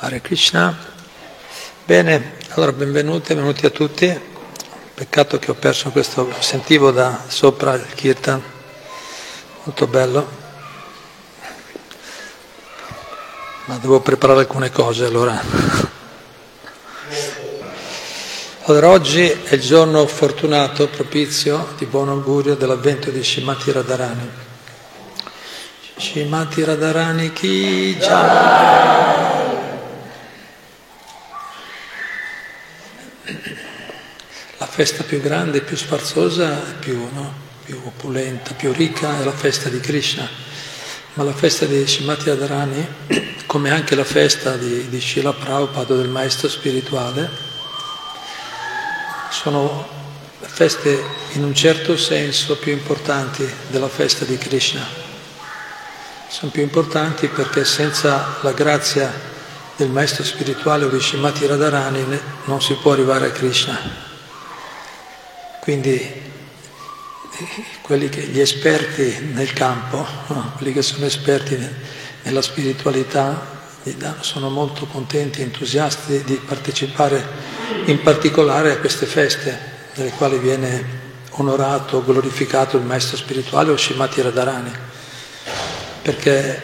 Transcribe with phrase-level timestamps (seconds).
[0.00, 0.78] Hare Krishna.
[1.84, 4.20] Bene, allora benvenuti, benvenuti a tutti.
[4.94, 8.40] Peccato che ho perso questo, sentivo da sopra il kirtan,
[9.64, 10.28] molto bello.
[13.64, 15.42] Ma devo preparare alcune cose allora.
[18.66, 24.30] Allora oggi è il giorno fortunato, propizio, di buon augurio dell'avvento di Shimati Radharani.
[25.96, 29.17] Shimati Radharani chi già.
[34.78, 37.34] Festa più grande, più sfarzosa, più, no?
[37.64, 40.28] più opulenta, più ricca è la festa di Krishna.
[41.14, 42.86] Ma la festa di Shimati Radharani,
[43.46, 47.28] come anche la festa di, di Srila Prabhupada, del maestro spirituale,
[49.30, 49.84] sono
[50.42, 54.86] feste in un certo senso più importanti della festa di Krishna.
[56.28, 59.12] Sono più importanti perché senza la grazia
[59.74, 64.06] del maestro spirituale o di Shimati Radharani non si può arrivare a Krishna.
[65.68, 66.00] Quindi
[67.82, 70.52] quelli che, gli esperti nel campo, no?
[70.56, 71.58] quelli che sono esperti
[72.22, 73.66] nella spiritualità,
[74.20, 77.22] sono molto contenti, entusiasti di partecipare
[77.84, 79.58] in particolare a queste feste
[79.96, 80.84] nelle quali viene
[81.32, 84.72] onorato, glorificato il maestro spirituale o Shimati Radharani,
[86.00, 86.62] perché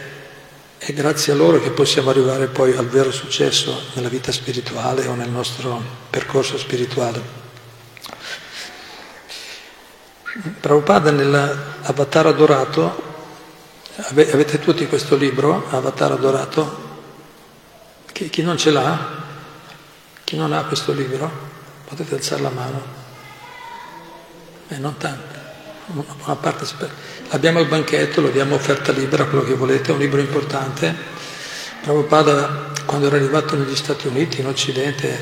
[0.79, 5.13] è grazie a loro che possiamo arrivare poi al vero successo nella vita spirituale o
[5.13, 7.44] nel nostro percorso spirituale.
[10.35, 13.01] Prabhupada nell'Avatar Adorato,
[13.95, 16.83] avete tutti questo libro, Avatar Adorato?
[18.11, 19.23] Chi, chi non ce l'ha?
[20.25, 21.31] Chi non ha questo libro?
[21.85, 22.83] Potete alzare la mano.
[24.67, 25.39] Eh, non tanto.
[25.93, 26.65] Una buona parte.
[27.29, 30.93] Abbiamo il banchetto, lo diamo offerta libera, quello che volete, è un libro importante.
[31.81, 35.17] Prabhupada, quando era arrivato negli Stati Uniti, in Occidente,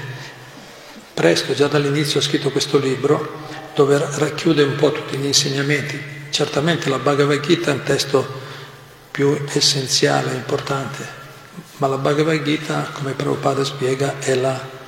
[1.13, 3.41] presto, già dall'inizio, ha scritto questo libro
[3.75, 5.99] dove racchiude un po' tutti gli insegnamenti.
[6.29, 8.41] Certamente la Bhagavad Gita è un testo
[9.11, 11.07] più essenziale, importante,
[11.77, 14.81] ma la Bhagavad Gita, come Prabhupada spiega, è la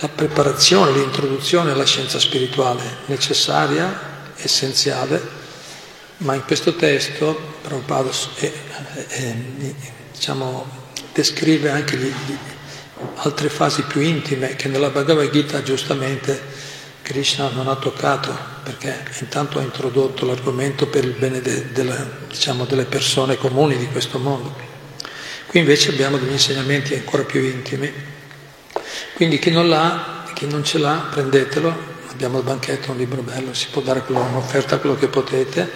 [0.00, 3.98] la preparazione, l'introduzione alla scienza spirituale necessaria,
[4.36, 5.44] essenziale,
[6.18, 8.52] ma in questo testo Prabhupada è,
[9.08, 9.34] è,
[10.12, 10.66] diciamo,
[11.14, 12.36] descrive anche gli, gli,
[13.16, 16.55] altre fasi più intime che nella Bhagavad Gita giustamente
[17.06, 22.06] Krishna non ha toccato, perché intanto ha introdotto l'argomento per il bene de, de la,
[22.28, 24.54] diciamo, delle persone comuni di questo mondo.
[25.46, 28.14] Qui invece abbiamo degli insegnamenti ancora più intimi
[29.16, 31.74] quindi chi non l'ha, chi non ce l'ha, prendetelo,
[32.10, 35.70] abbiamo il banchetto, un libro bello, si può dare un'offerta quello che potete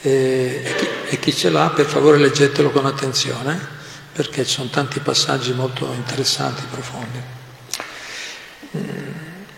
[0.00, 3.78] e, e, chi, e chi ce l'ha per favore leggetelo con attenzione
[4.12, 7.20] perché ci sono tanti passaggi molto interessanti, profondi.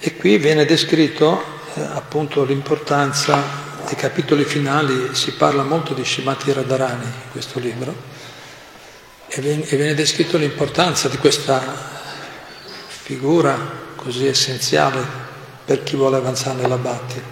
[0.05, 1.41] E qui viene descritto
[1.75, 3.41] eh, appunto l'importanza
[3.87, 7.95] dei capitoli finali, si parla molto di Shimati Radharani in questo libro.
[9.29, 11.63] E viene, e viene descritto l'importanza di questa
[12.89, 13.57] figura
[13.95, 15.07] così essenziale
[15.65, 17.23] per chi vuole avanzare nella Bhakti.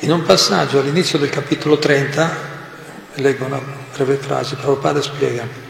[0.00, 2.30] In un passaggio all'inizio del capitolo 30,
[3.14, 3.60] leggo una
[3.92, 5.63] breve frase, Prabhupada spiega,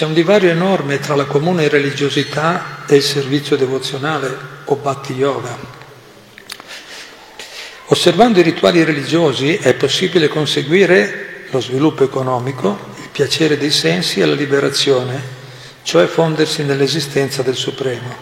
[0.00, 4.34] c'è un divario enorme tra la comune religiosità e il servizio devozionale
[4.64, 5.54] o Bhakti Yoga.
[7.84, 14.24] Osservando i rituali religiosi è possibile conseguire lo sviluppo economico, il piacere dei sensi e
[14.24, 15.20] la liberazione
[15.82, 18.16] cioè fondersi nell'esistenza del Supremo.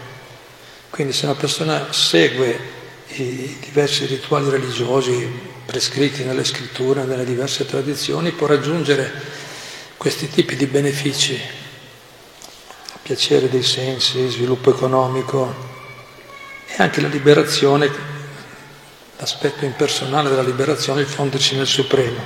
[0.91, 2.59] Quindi se una persona segue
[3.07, 5.31] i diversi rituali religiosi
[5.65, 9.13] prescritti nelle scritture, nelle diverse tradizioni, può raggiungere
[9.97, 11.67] questi tipi di benefici,
[13.09, 15.55] piacere dei sensi, sviluppo economico
[16.67, 17.91] e anche la liberazione,
[19.17, 22.23] l'aspetto impersonale della liberazione, il fondersi nel Supremo.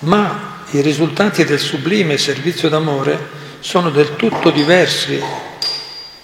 [0.00, 3.28] Ma i risultati del sublime servizio d'amore
[3.60, 5.22] sono del tutto diversi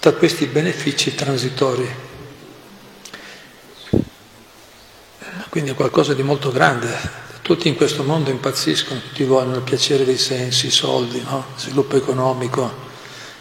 [0.01, 1.89] da questi benefici transitori.
[5.47, 7.29] Quindi è qualcosa di molto grande.
[7.41, 11.45] Tutti in questo mondo impazziscono, tutti vogliono il piacere dei sensi, i soldi, no?
[11.57, 12.89] sviluppo economico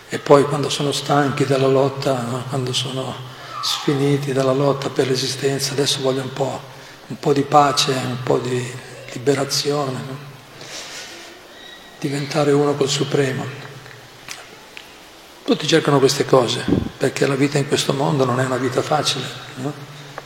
[0.08, 2.44] e poi quando sono stanchi dalla lotta, no?
[2.48, 3.14] quando sono
[3.62, 6.60] sfiniti dalla lotta per l'esistenza, adesso vogliono un po',
[7.08, 8.66] un po di pace, un po' di
[9.12, 10.16] liberazione, no?
[12.00, 13.44] diventare uno col Supremo.
[15.44, 16.64] Tutti cercano queste cose,
[16.96, 19.26] perché la vita in questo mondo non è una vita facile.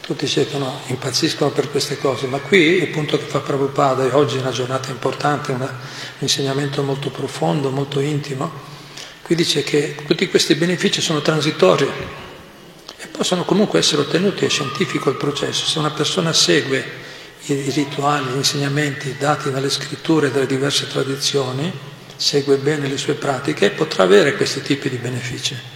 [0.04, 4.36] Tutti cercano, impazziscono per queste cose, ma qui il punto che fa Prabhupada, e oggi
[4.36, 8.52] è una giornata importante, una, un insegnamento molto profondo, molto intimo,
[9.22, 11.90] qui dice che tutti questi benefici sono transitori
[12.98, 16.84] e possono comunque essere ottenuti, è scientifico il processo, se una persona segue
[17.46, 21.72] i rituali, gli insegnamenti dati dalle scritture dalle diverse tradizioni,
[22.14, 25.73] segue bene le sue pratiche, potrà avere questi tipi di benefici.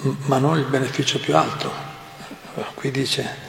[0.00, 1.88] Ma non il beneficio più alto.
[2.74, 3.48] Qui dice,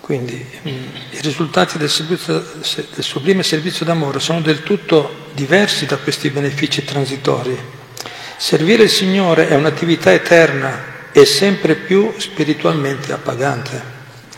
[0.00, 6.30] quindi i risultati del, servizio, del sublime servizio d'amore sono del tutto diversi da questi
[6.30, 7.56] benefici transitori.
[8.36, 13.94] Servire il Signore è un'attività eterna e sempre più spiritualmente appagante.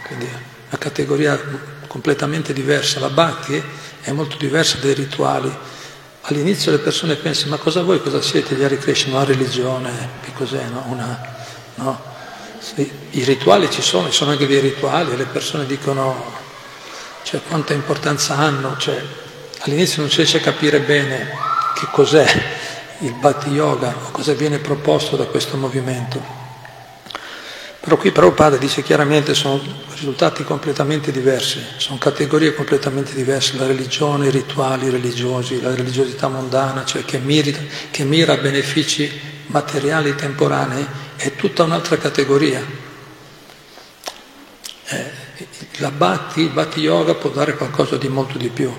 [0.07, 1.41] Quindi una categoria
[1.87, 3.01] completamente diversa.
[3.01, 3.61] La bhakti
[4.01, 5.53] è molto diversa dai rituali
[6.31, 10.33] All'inizio le persone pensano, ma cosa vuoi, cosa siete gli Hare Krishna, una religione, che
[10.35, 10.85] cos'è, no?
[10.89, 11.37] Una,
[11.77, 12.03] no?
[13.11, 16.23] I rituali ci sono, ci sono anche dei rituali, le persone dicono
[17.23, 19.03] cioè, quanta importanza hanno, cioè,
[19.61, 21.31] all'inizio non si riesce a capire bene
[21.75, 22.27] che cos'è
[22.99, 26.38] il Bhakti Yoga o cosa viene proposto da questo movimento.
[27.89, 29.59] Però qui Prabhupada dice chiaramente sono
[29.95, 36.85] risultati completamente diversi, sono categorie completamente diverse, la religione, i rituali religiosi, la religiosità mondana,
[36.85, 37.57] cioè che, miri,
[37.91, 39.11] che mira a benefici
[39.47, 40.87] materiali temporanei,
[41.17, 42.63] è tutta un'altra categoria.
[44.85, 45.13] Eh,
[45.79, 48.71] la Bhakti, il Bhakti Yoga può dare qualcosa di molto di più,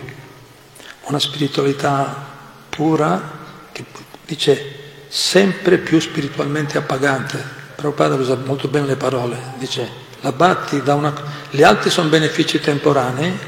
[1.05, 2.27] una spiritualità
[2.69, 3.39] pura
[3.71, 3.83] che
[4.27, 4.75] dice
[5.07, 9.89] sempre più spiritualmente appagante, Prabhupada usa molto bene le parole, dice
[10.19, 11.13] la batti da una...
[11.49, 13.39] Gli altri sono benefici temporanei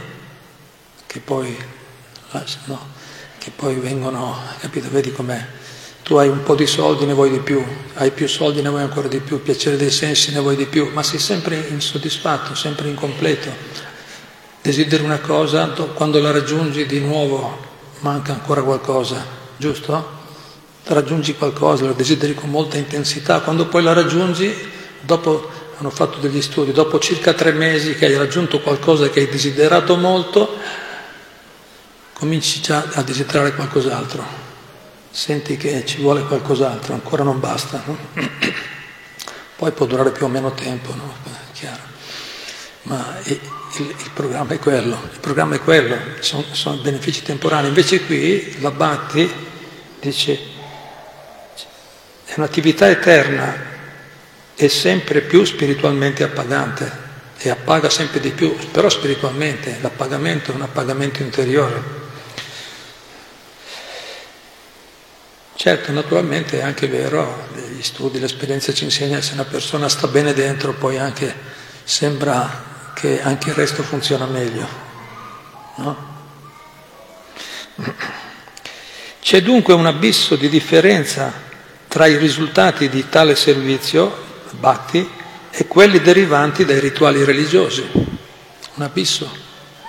[1.06, 1.54] che poi,
[2.64, 2.80] no,
[3.38, 4.88] che poi vengono, capito?
[4.90, 5.46] Vedi com'è?
[6.02, 7.62] Tu hai un po' di soldi, ne vuoi di più,
[7.96, 10.90] hai più soldi, ne vuoi ancora di più, piacere dei sensi, ne vuoi di più,
[10.94, 13.50] ma sei sempre insoddisfatto, sempre incompleto.
[14.62, 17.58] Desideri una cosa, quando la raggiungi di nuovo
[18.00, 19.26] manca ancora qualcosa,
[19.58, 20.20] giusto?
[20.94, 24.54] Raggiungi qualcosa, lo desideri con molta intensità, quando poi la raggiungi,
[25.02, 29.30] dopo hanno fatto degli studi, dopo circa tre mesi che hai raggiunto qualcosa che hai
[29.30, 30.58] desiderato molto,
[32.14, 34.24] cominci già a desiderare qualcos'altro,
[35.10, 37.98] senti che ci vuole qualcos'altro, ancora non basta, no?
[39.58, 41.14] poi può durare più o meno tempo, no?
[41.54, 41.82] chiaro.
[42.84, 43.40] ma il,
[43.78, 48.70] il, programma è quello, il programma è quello, sono, sono benefici temporanei, invece qui la
[48.72, 49.50] Bhatti
[50.00, 50.51] dice
[52.32, 53.54] è un'attività eterna
[54.56, 60.62] e sempre più spiritualmente appagante e appaga sempre di più, però spiritualmente l'appagamento è un
[60.62, 62.00] appagamento interiore.
[65.56, 70.08] Certo, naturalmente è anche vero, gli studi, l'esperienza ci insegna che se una persona sta
[70.08, 71.36] bene dentro poi anche
[71.84, 74.68] sembra che anche il resto funziona meglio.
[75.76, 76.10] No?
[79.20, 81.50] C'è dunque un abisso di differenza
[81.92, 84.16] tra i risultati di tale servizio,
[84.52, 85.06] bhakti,
[85.52, 87.86] e quelli derivanti dai rituali religiosi.
[88.76, 89.30] Un abisso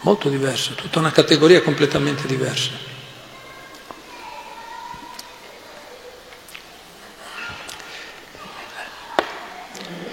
[0.01, 2.71] molto diverso, tutta una categoria completamente diversa.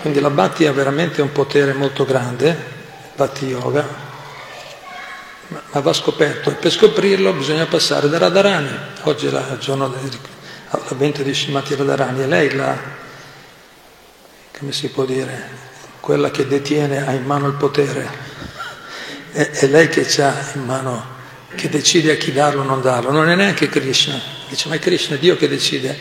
[0.01, 2.56] Quindi la Bhakti ha veramente un potere molto grande,
[3.15, 3.88] Bhakti Yoga,
[5.47, 8.77] ma va scoperto e per scoprirlo bisogna passare da Radharani.
[9.05, 9.86] Oggi è il giorno
[10.72, 12.78] l'avvento di Shimati Radharani, è lei la,
[14.58, 15.58] come si può dire,
[16.00, 18.08] quella che detiene, ha in mano il potere,
[19.32, 21.18] è, è lei che ha in mano,
[21.56, 24.80] che decide a chi darlo o non darlo, non è neanche Krishna, dice ma è
[24.80, 25.98] Krishna, è Dio che decide,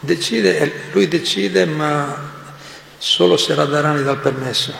[0.00, 2.30] decide, lui decide ma
[2.98, 4.74] solo se Radharani dà il permesso,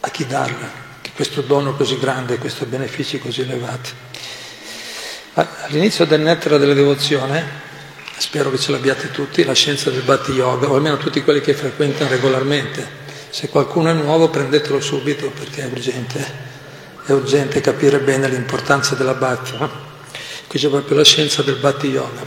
[0.00, 3.90] a chi darla, questo dono così grande, questi benefici così elevati.
[5.34, 7.44] All'inizio del nettare della devozione,
[8.16, 11.54] spero che ce l'abbiate tutti, la scienza del Bhatti Yoga, o almeno tutti quelli che
[11.54, 12.98] frequentano regolarmente.
[13.30, 16.32] Se qualcuno è nuovo prendetelo subito perché è urgente,
[17.06, 19.52] è urgente capire bene l'importanza della Bhatti.
[20.48, 22.26] Qui c'è proprio la scienza del Bhatti Yoga.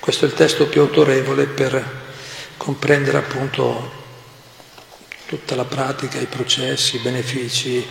[0.00, 1.82] Questo è il testo più autorevole per
[2.56, 3.98] comprendere appunto
[5.26, 7.86] tutta la pratica, i processi, i benefici,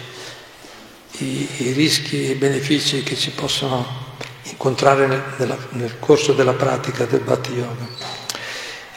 [1.20, 4.08] i, i rischi e i benefici che ci possono
[4.44, 7.88] incontrare nel, nella, nel corso della pratica del Bhatti Yoga.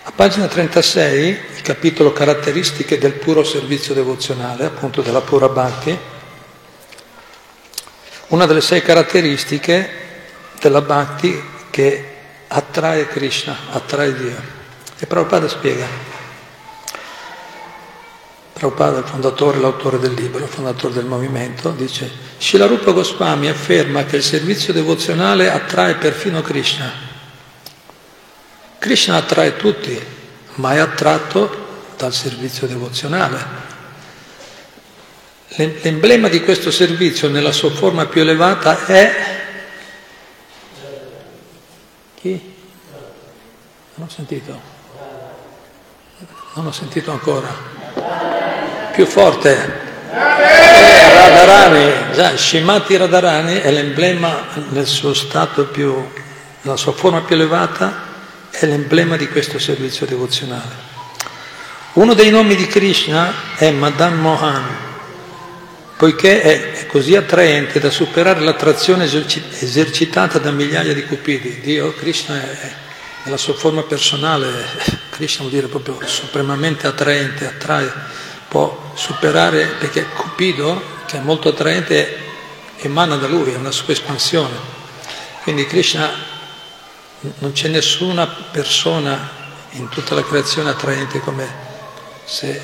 [0.04, 5.96] A pagina 36, il capitolo caratteristiche del puro servizio devozionale, appunto della pura Bhakti,
[8.28, 9.88] una delle sei caratteristiche
[10.60, 12.06] della Bhakti che
[12.48, 14.60] attrae Krishna, attrae Dio.
[14.98, 16.12] E Prabhupada spiega.
[18.62, 24.14] Prabhupada, il fondatore, l'autore del libro, il fondatore del movimento, dice Shilarupa Goswami afferma che
[24.14, 26.92] il servizio devozionale attrae perfino Krishna.
[28.78, 30.00] Krishna attrae tutti,
[30.57, 33.45] ma è attratto dal servizio devozionale.
[35.57, 39.40] L'emblema di questo servizio nella sua forma più elevata è...
[42.14, 42.54] Chi?
[43.97, 44.61] Non ho sentito.
[46.54, 48.41] Non ho sentito ancora.
[48.92, 49.80] Più forte.
[51.14, 56.06] Radharani, Shimati Radharani è l'emblema nel suo stato più,
[56.61, 58.11] nella sua forma più elevata,
[58.50, 60.90] è l'emblema di questo servizio devozionale.
[61.94, 64.62] Uno dei nomi di Krishna è Madan Mohan,
[65.96, 71.61] poiché è, così attraente da superare l'attrazione esercitata da migliaia di cupidi.
[71.61, 72.72] Dio, Krishna è,
[73.25, 74.49] nella sua forma personale,
[75.08, 78.20] Krishna vuol dire proprio supremamente attraente, attrae,
[78.52, 82.18] può superare, perché Cupido, che è molto attraente,
[82.76, 84.54] emana da lui, è una sua espansione.
[85.42, 86.11] Quindi Krishna,
[87.38, 89.40] non c'è nessuna persona
[89.71, 91.50] in tutta la creazione attraente come
[92.26, 92.61] se,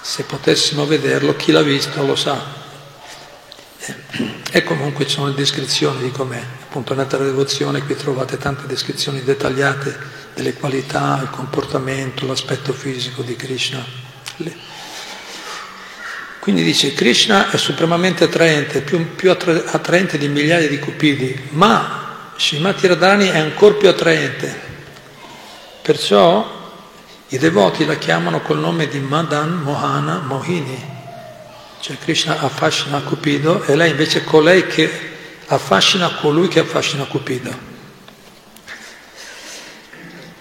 [0.00, 2.42] se potessimo vederlo, chi l'ha visto lo sa,
[4.50, 6.42] e comunque ci sono le descrizioni di com'è.
[6.62, 9.96] Appunto nella devozione qui trovate tante descrizioni dettagliate
[10.34, 13.84] delle qualità, il comportamento, l'aspetto fisico di Krishna.
[16.42, 22.88] Quindi dice Krishna è supremamente attraente, più, più attraente di migliaia di cupidi, ma Srimati
[22.88, 24.60] Radhani è ancora più attraente.
[25.80, 26.44] Perciò
[27.28, 30.84] i devoti la chiamano col nome di Madan Mohana Mohini,
[31.80, 34.90] cioè Krishna affascina Cupido e lei invece è colei che
[35.46, 37.71] affascina colui che affascina Cupido.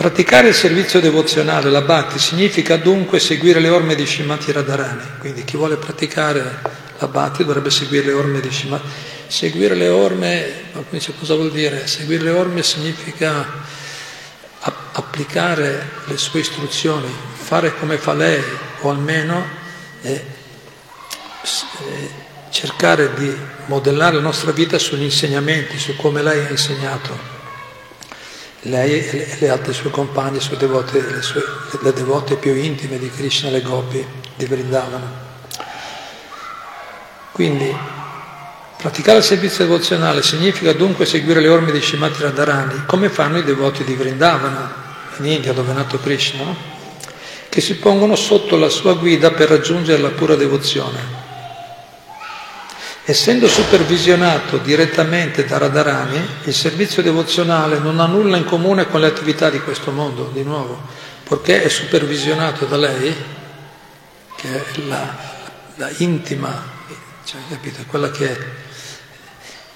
[0.02, 5.04] Praticare il servizio devozionale, la bhakti, significa dunque seguire le orme di Shimati Radharani.
[5.20, 6.60] Quindi chi vuole praticare
[6.98, 8.88] la bhakti dovrebbe seguire le orme di Shimati.
[9.28, 10.54] Seguire le orme,
[11.20, 11.86] cosa vuol dire?
[11.86, 13.46] Seguire le orme significa
[14.94, 18.42] applicare le sue istruzioni, fare come fa lei,
[18.80, 19.46] o almeno
[20.02, 20.26] eh,
[22.50, 23.32] cercare di
[23.68, 27.31] modellare la nostra vita sugli insegnamenti, su come lei ha insegnato.
[28.66, 31.44] Lei e le altre sue compagne, sue devote, le, sue,
[31.82, 35.30] le devote più intime di Krishna, le gopi di Vrindavana.
[37.32, 37.76] Quindi
[38.78, 43.44] praticare il servizio devozionale significa dunque seguire le orme di Shimati Radharani, come fanno i
[43.44, 44.74] devoti di Vrindavana,
[45.18, 46.56] in India dove è nato Krishna,
[47.50, 51.21] che si pongono sotto la sua guida per raggiungere la pura devozione.
[53.12, 59.08] Essendo supervisionato direttamente da Radharani, il servizio devozionale non ha nulla in comune con le
[59.08, 60.82] attività di questo mondo, di nuovo,
[61.28, 63.14] perché è supervisionato da lei,
[64.38, 65.14] che è la,
[65.76, 66.64] la intima,
[67.26, 68.34] cioè, capite, quella che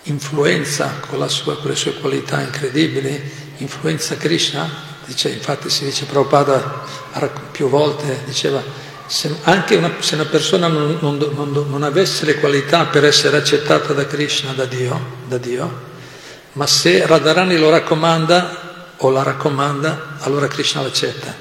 [0.04, 3.22] influenza con, sua, con, le sue qualità incredibili,
[3.58, 4.65] influenza Krishna,
[5.04, 6.86] dice, infatti si dice Prabhupada
[7.51, 8.63] più volte, diceva
[9.08, 13.38] se anche una, se una persona non, non, non, non, avesse le qualità per essere
[13.38, 15.84] accettata da Krishna, da Dio, da Dio,
[16.54, 21.34] ma se Radharani lo raccomanda o la raccomanda, allora Krishna l'accetta.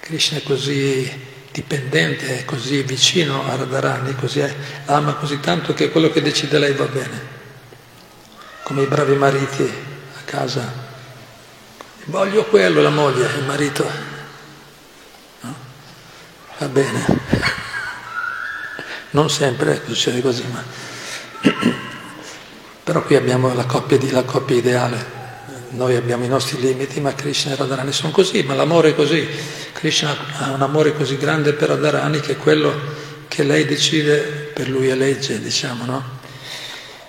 [0.00, 4.54] Krishna è così dipendente, è così vicino a Radharani, così è,
[4.86, 7.34] ama così tanto che quello che decide lei va bene.
[8.62, 10.84] Come i bravi mariti a casa.
[12.04, 14.14] Voglio quello, la moglie, il marito
[16.58, 17.04] va bene.
[19.10, 20.62] Non sempre succede così, ma...
[22.84, 25.14] Però qui abbiamo la coppia, di, la coppia ideale.
[25.70, 29.26] Noi abbiamo i nostri limiti, ma Krishna e Radharani sono così, ma l'amore è così.
[29.72, 32.72] Krishna ha un amore così grande per Radharani che quello
[33.28, 34.18] che lei decide
[34.54, 36.04] per lui è legge, diciamo, no?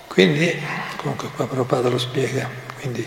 [0.08, 0.60] Quindi,
[0.98, 2.50] comunque qua Prabhupada lo spiega,
[2.80, 3.06] quindi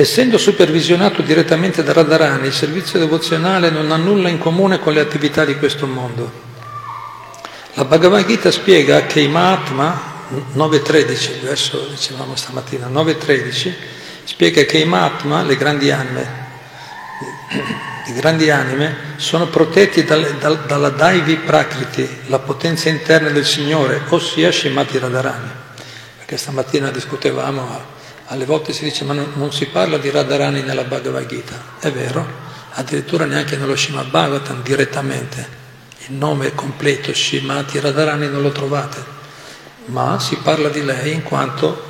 [0.00, 5.00] Essendo supervisionato direttamente da Radharani, il servizio devozionale non ha nulla in comune con le
[5.00, 6.32] attività di questo mondo.
[7.74, 13.72] La Bhagavad Gita spiega che i Mahatma, 9.13, verso dicevamo stamattina, 9.13,
[14.24, 16.28] spiega che i Mahatma, le grandi anime,
[18.06, 24.00] le grandi anime sono protetti dal, dal, dalla Daivi Prakriti, la potenza interna del Signore,
[24.08, 25.50] ossia Shimati Radharani.
[26.16, 27.98] Perché stamattina discutevamo
[28.30, 31.90] alle volte si dice ma non, non si parla di Radharani nella Bhagavad Gita, è
[31.90, 32.24] vero,
[32.74, 35.58] addirittura neanche nello Srimad Bhagavatam direttamente,
[36.06, 39.18] il nome completo Shimati Radharani non lo trovate,
[39.86, 41.88] ma si parla di lei in quanto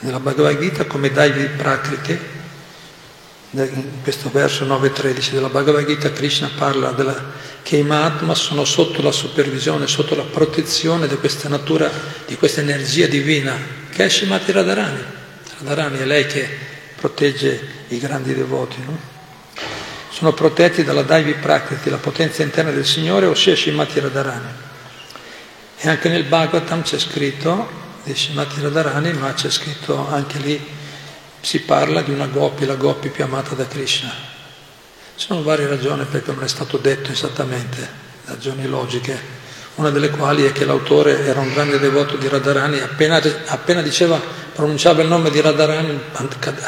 [0.00, 2.18] nella Bhagavad Gita come Daivi Prakriti,
[3.52, 7.18] in questo verso 9.13 della Bhagavad Gita Krishna parla della,
[7.62, 11.90] che i Mahatma sono sotto la supervisione, sotto la protezione di questa natura,
[12.26, 13.56] di questa energia divina,
[13.90, 15.20] che è Shimati Radharani.
[15.62, 16.48] Radharani è lei che
[16.96, 18.82] protegge i grandi devoti.
[18.84, 18.98] No?
[20.10, 24.48] Sono protetti dalla Daivi Prakriti, la potenza interna del Signore, ossia Shimati Radharani.
[25.78, 30.60] E anche nel Bhagavatam c'è scritto di Shimati Radharani, ma c'è scritto anche lì,
[31.40, 34.12] si parla di una Gopi, la Gopi più amata da Krishna.
[35.14, 37.88] Ci sono varie ragioni perché non è stato detto esattamente,
[38.24, 39.40] ragioni logiche,
[39.76, 44.20] una delle quali è che l'autore era un grande devoto di Radharani, appena, appena diceva,
[44.52, 45.98] pronunciava il nome di Radharani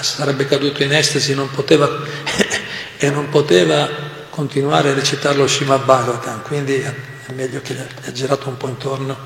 [0.01, 1.89] sarebbe caduto in estasi non poteva,
[2.97, 3.89] e non poteva
[4.31, 8.69] continuare a recitarlo lo Srimad Bhagavatam, quindi è meglio che gli ha girato un po'
[8.69, 9.17] intorno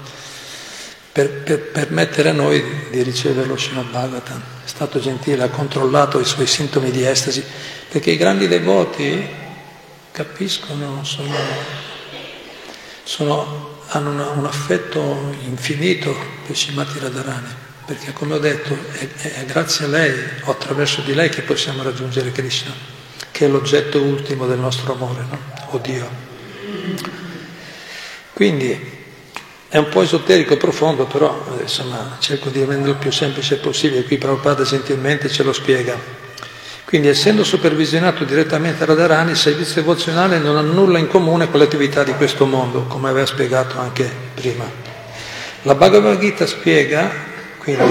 [1.11, 4.43] per, per permettere a noi di ricevere lo Srimad Bhagavatam.
[4.65, 7.43] È stato gentile, ha controllato i suoi sintomi di estasi,
[7.89, 9.27] perché i grandi devoti
[10.13, 11.35] capiscono, sono,
[13.03, 16.15] sono, hanno una, un affetto infinito
[16.47, 17.49] per Shimati Radharani,
[17.87, 19.09] perché come ho detto è,
[19.41, 20.13] è grazie a lei
[20.45, 22.73] o attraverso di lei che possiamo raggiungere Krishna,
[23.31, 25.39] che è l'oggetto ultimo del nostro amore, no?
[25.71, 26.27] o Dio.
[28.33, 28.97] Quindi
[29.69, 34.05] è un po' esoterico e profondo, però insomma, cerco di renderlo il più semplice possibile.
[34.05, 36.27] Qui Prabhupada gentilmente ce lo spiega.
[36.89, 41.59] Quindi, essendo supervisionato direttamente da Radharani, il servizio devozionale non ha nulla in comune con
[41.59, 44.65] le attività di questo mondo, come aveva spiegato anche prima.
[45.65, 47.11] La Bhagavad Gita spiega,
[47.59, 47.85] quindi,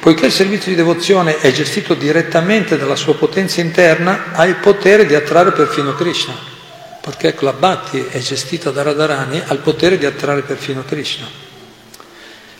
[0.00, 5.04] poiché il servizio di devozione è gestito direttamente dalla sua potenza interna, ha il potere
[5.04, 6.54] di attrarre perfino Krishna
[7.02, 11.28] perché la Bhakti è gestita da Radharani, ha il potere di attrarre perfino Krishna.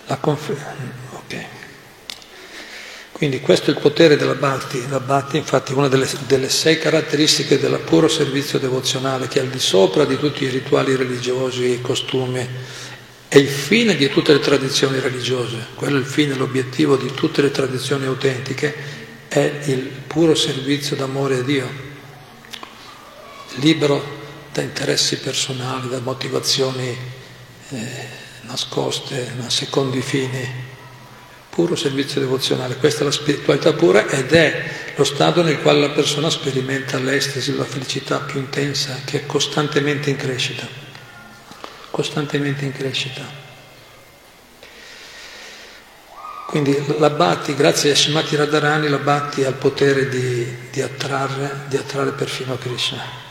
[0.07, 0.53] La conf...
[3.17, 4.87] Quindi questo è il potere della Bhakti.
[4.91, 9.43] La Bhakti infatti è una delle, delle sei caratteristiche del puro servizio devozionale che è
[9.43, 12.47] al di sopra di tutti i rituali religiosi, i costumi,
[13.27, 17.41] è il fine di tutte le tradizioni religiose, quello è il fine, l'obiettivo di tutte
[17.41, 18.75] le tradizioni autentiche,
[19.29, 21.71] è il puro servizio d'amore a Dio,
[23.61, 24.05] libero
[24.53, 26.95] da interessi personali, da motivazioni
[27.71, 28.09] eh,
[28.43, 30.66] nascoste, da secondi fini,
[31.57, 32.77] puro servizio devozionale.
[32.77, 37.57] Questa è la spiritualità pura ed è lo stato nel quale la persona sperimenta l'estasi,
[37.57, 40.69] la felicità più intensa, che è costantemente in crescita,
[41.91, 43.25] costantemente in crescita.
[46.45, 51.65] Quindi la Bhatti, grazie a Shimati Radharani, la Bhatti ha il potere di, di, attrarre,
[51.69, 53.26] di attrarre perfino Krishna.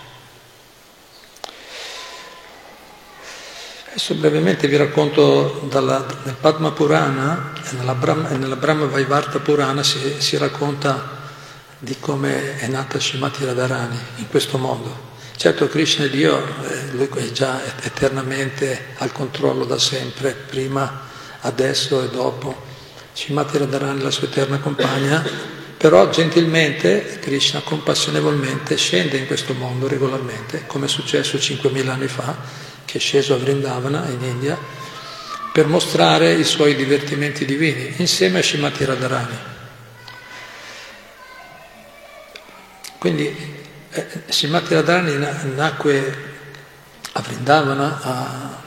[3.96, 9.40] Adesso brevemente vi racconto dalla, nel Padma Purana e nella Brahma, e nella Brahma Vaivarta
[9.40, 11.12] Purana si, si, racconta
[11.80, 15.14] di come è nata Shimati Radharani in questo mondo.
[15.38, 21.04] Certo Krishna è Dio, eh, lui è già eternamente al controllo da sempre, prima,
[21.40, 22.64] adesso e dopo.
[23.14, 25.26] Shimati Radharani è la sua eterna compagna,
[25.78, 32.74] però gentilmente Krishna compassionevolmente scende in questo mondo regolarmente, come è successo 5.000 anni fa,
[32.86, 34.58] che è sceso a Vrindavana in India
[35.52, 39.38] per mostrare i suoi divertimenti divini insieme a Shimati Radharani.
[42.98, 43.54] Quindi
[43.90, 45.16] eh, Shimati Radharani
[45.56, 46.34] nacque
[47.14, 48.62] a Vrindavana, a,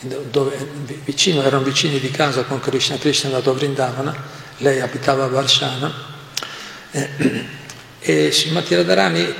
[0.00, 0.56] dove
[1.04, 4.16] vicino, erano vicini di casa con Krishna, Krishna è andato a Vrindavana,
[4.56, 5.92] lei abitava a Varshana
[6.90, 7.44] eh,
[8.00, 9.34] e Shimati Radharani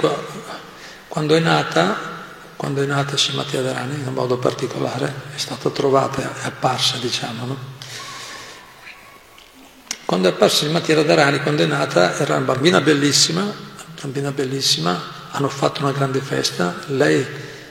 [1.09, 2.18] quando è nata
[2.59, 7.47] quando è nata Shimati Adharani in modo particolare, è stata trovata, è apparsa diciamo.
[7.47, 7.57] No?
[10.05, 13.47] Quando è apparsa Shimati Radharani, quando è nata, era una bambina bellissima,
[14.01, 17.25] bambina bellissima, hanno fatto una grande festa, lei,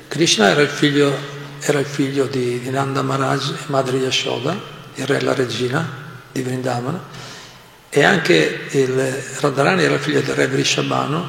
[0.07, 1.13] Krishna era il figlio,
[1.59, 4.57] era il figlio di, di Nanda Maharaj e Madri Yashoda,
[4.95, 5.85] il re e la regina
[6.31, 7.03] di Vrindavana,
[7.89, 11.27] e anche il Radharani era il figlio del re Vrishabhanu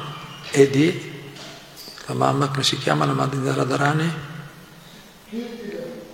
[0.49, 1.08] e di
[2.09, 4.13] la mamma come si chiama la madre di Radharani?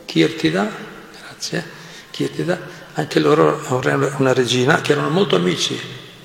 [0.04, 0.70] Kirtida,
[1.22, 1.64] grazie,
[2.12, 2.60] Kirtida,
[2.94, 3.62] anche loro
[4.18, 5.80] una regina che erano molto amici,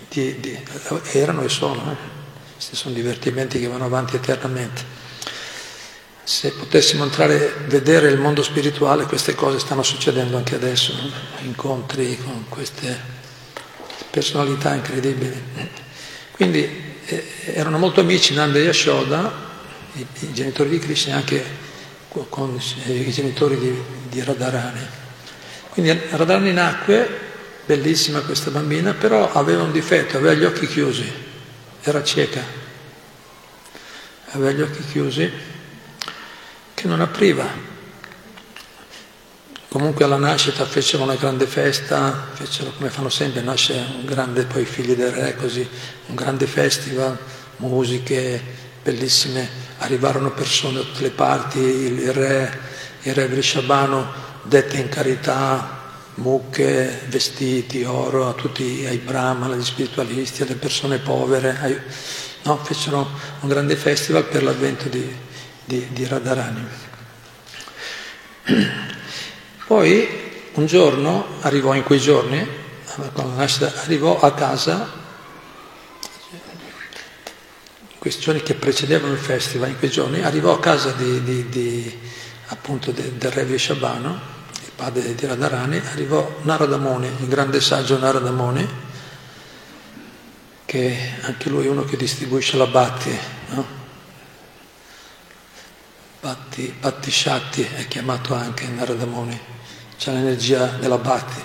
[0.09, 0.59] di, di,
[1.13, 1.97] erano e sono, eh.
[2.55, 4.99] questi sono divertimenti che vanno avanti eternamente.
[6.25, 11.11] Se potessimo entrare vedere il mondo spirituale, queste cose stanno succedendo anche adesso, no?
[11.43, 13.19] incontri con queste
[14.11, 15.43] personalità incredibili.
[16.33, 19.49] Quindi eh, erano molto amici Nanda e Yashoda,
[19.95, 21.69] i, i genitori di Krishna anche
[22.29, 24.81] con i genitori di, di Radharani.
[25.71, 27.09] Quindi Radharani nacque,
[27.65, 31.11] bellissima questa bambina, però aveva un difetto, aveva gli occhi chiusi,
[31.83, 32.43] era cieca,
[34.31, 35.31] aveva gli occhi chiusi
[36.75, 37.69] che non apriva.
[39.69, 44.65] Comunque alla nascita fecero una grande festa, fecero come fanno sempre, nasce un grande, poi
[44.65, 45.67] figli del re, così,
[46.07, 47.17] un grande festival,
[47.59, 48.43] musiche
[48.83, 49.49] bellissime,
[49.81, 52.59] arrivarono persone da tutte le parti, il re,
[53.03, 54.05] il re Vrishabhanu
[54.43, 55.79] dette in carità
[56.15, 61.81] mucche, vestiti, oro a tutti, ai brahman, agli spiritualisti, alle persone povere, ai,
[62.43, 63.09] no, fecero
[63.41, 65.17] un grande festival per l'avvento di,
[65.65, 66.67] di, di Radharani.
[69.67, 70.09] Poi
[70.55, 72.47] un giorno, arrivò in quei giorni,
[73.85, 74.99] arrivò a casa,
[77.81, 81.49] in questi giorni che precedevano il festival, in quei giorni, arrivò a casa di, di,
[81.51, 81.99] di,
[82.47, 88.31] appunto del re Vishabhanu, il padre di Radharani, arrivò Narada Muni, il grande saggio Narada
[88.31, 88.67] Muni,
[90.65, 93.19] che anche lui è uno che distribuisce la Bhatti,
[93.51, 93.67] no?
[96.23, 99.59] Bhatti, Bhatti Shakti è chiamato anche Narada Muni
[100.01, 101.43] c'è l'energia della Bhatti.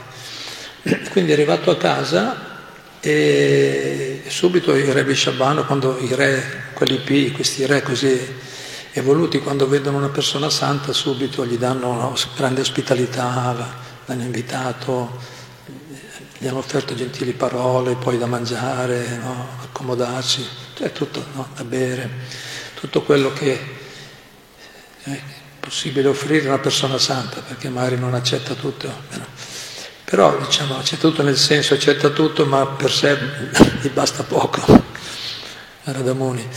[1.11, 2.54] Quindi è arrivato a casa
[3.05, 8.19] e subito il re Vishabhanu, quando i re, quelli P, questi re così
[8.93, 13.55] evoluti, quando vedono una persona santa subito gli danno una grande ospitalità,
[14.05, 15.19] l'hanno invitato,
[16.39, 19.49] gli hanno offerto gentili parole, poi da mangiare, no?
[19.61, 21.49] accomodarsi, cioè tutto no?
[21.55, 22.09] da bere,
[22.73, 23.59] tutto quello che...
[25.03, 28.87] Eh, possibile offrire a una persona santa, perché magari non accetta tutto.
[29.09, 29.23] Però
[30.07, 33.17] diciamo accetta tutto nel senso, accetta tutto, ma per sé
[33.81, 34.83] gli basta poco.
[35.83, 36.47] Radamuni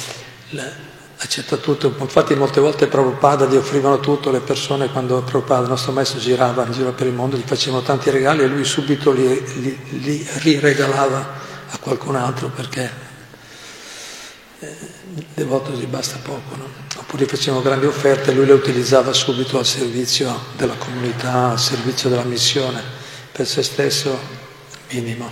[1.21, 5.93] accetta tutto, infatti molte volte Prabhupada gli offrivano tutto, le persone quando Prabhupada, il nostro
[5.93, 9.43] maestro, girava in giro per il mondo, gli facevano tanti regali e lui subito li,
[9.61, 12.91] li, li riregalava a qualcun altro perché
[14.61, 14.77] eh,
[15.35, 16.57] devoto gli basta poco.
[16.57, 16.69] No?
[16.97, 22.09] Oppure facevano grandi offerte e lui le utilizzava subito al servizio della comunità, al servizio
[22.09, 22.98] della missione,
[23.39, 24.19] per se stesso
[24.89, 25.31] minimo.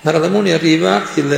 [0.00, 1.30] Narada Muni arriva, il,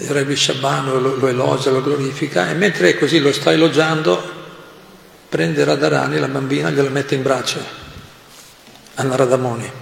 [0.00, 4.38] il re Vishabhanu lo, lo elogia, lo glorifica e mentre così lo sta elogiando
[5.30, 7.64] prende Radharani, la bambina, gliela mette in braccio
[8.96, 9.72] a Narada Muni,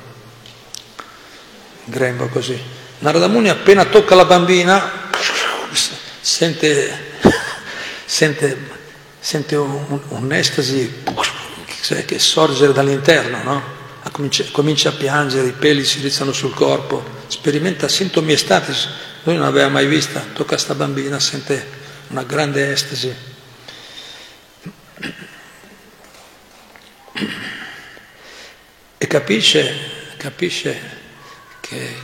[1.86, 2.56] grembo così.
[3.00, 5.10] Narada Muni appena tocca la bambina
[6.20, 7.16] sente,
[8.06, 8.56] sente,
[9.18, 9.98] sente un,
[11.78, 13.76] un'estasi che sorge dall'interno, no?
[14.10, 18.88] comincia, comincia, a piangere, i peli si rizzano sul corpo, sperimenta sintomi estatici,
[19.24, 21.76] lui non aveva mai vista, tocca a sta bambina, sente
[22.08, 23.14] una grande estasi.
[29.00, 29.74] E capisce,
[30.16, 30.96] capisce
[31.60, 31.96] che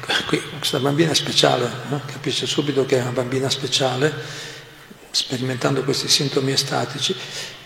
[0.58, 2.02] questa bambina è speciale, no?
[2.06, 4.12] capisce subito che è una bambina speciale,
[5.10, 7.16] sperimentando questi sintomi estatici,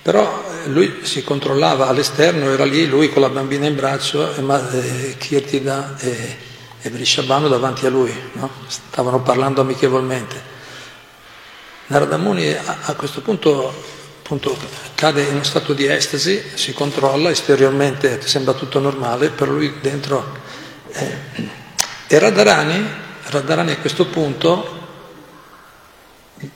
[0.09, 4.41] però eh, lui si controllava all'esterno, era lì lui con la bambina in braccio, e,
[4.41, 6.37] eh, Kirtida e,
[6.81, 8.49] e Vrishabhanu davanti a lui, no?
[8.69, 10.43] stavano parlando amichevolmente.
[11.89, 13.71] Narada Muni a, a questo punto,
[14.21, 14.57] appunto,
[14.95, 20.39] cade in uno stato di estasi, si controlla, esteriormente sembra tutto normale, però lui dentro...
[20.91, 21.17] Eh,
[22.07, 22.83] e Radharani,
[23.25, 24.77] Radharani a questo punto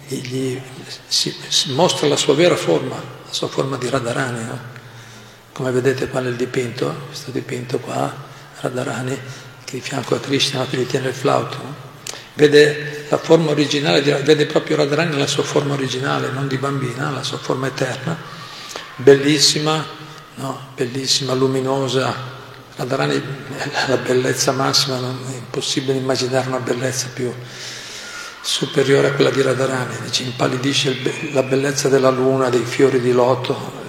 [0.07, 0.59] gli,
[1.07, 4.45] si, si, mostra la sua vera forma, la sua forma di Radharani.
[4.45, 4.59] No?
[5.53, 8.15] Come vedete qua nel dipinto, questo dipinto qua,
[8.61, 9.19] Radharani
[9.65, 11.57] che di fianco a Krishna che gli tiene il flauto.
[11.57, 11.75] No?
[12.35, 17.23] Vede la forma originale, vede proprio Radharani nella sua forma originale, non di bambina, la
[17.23, 18.17] sua forma eterna,
[18.97, 19.85] bellissima,
[20.35, 20.69] no?
[20.75, 22.15] bellissima, luminosa,
[22.77, 27.33] Radharani è la bellezza massima, non è impossibile immaginare una bellezza più
[28.43, 33.81] superiore a quella di Radharani, ci impallidisce la bellezza della luna, dei fiori di loto,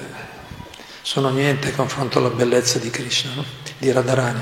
[1.02, 3.44] sono niente confronto alla bellezza di Krishna, no?
[3.78, 4.42] di Radharani.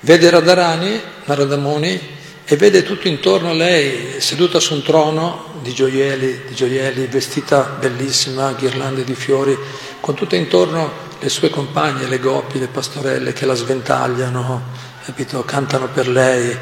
[0.00, 2.12] Vede Radharani, Naradamuni,
[2.46, 7.76] e vede tutto intorno a lei, seduta su un trono di gioielli, di gioielli, vestita
[7.80, 9.56] bellissima, ghirlande di fiori,
[10.00, 14.62] con tutto intorno le sue compagne, le gopi, le pastorelle che la sventagliano,
[15.04, 15.42] capito?
[15.44, 16.54] cantano per lei.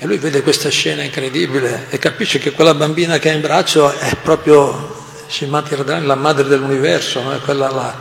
[0.00, 3.90] E lui vede questa scena incredibile e capisce che quella bambina che ha in braccio
[3.90, 4.94] è proprio
[5.26, 7.32] Shimati Radharani, la madre dell'universo, no?
[7.32, 7.96] è quella la,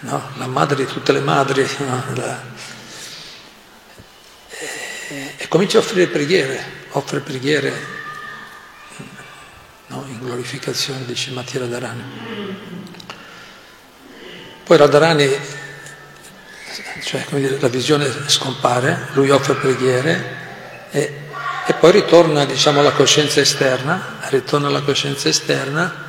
[0.00, 0.30] no?
[0.36, 1.66] la, madre di tutte le madri.
[1.78, 2.04] No?
[2.14, 2.40] La,
[5.08, 7.94] e, e, comincia a offrire preghiere, offre preghiere
[9.88, 12.02] in glorificazione di Shimati Radharani.
[14.62, 15.28] Poi Radharani,
[17.02, 20.44] cioè dire, la visione scompare, lui offre preghiere
[20.90, 21.12] e,
[21.66, 26.04] e poi ritorna diciamo, alla coscienza esterna, ritorna alla coscienza esterna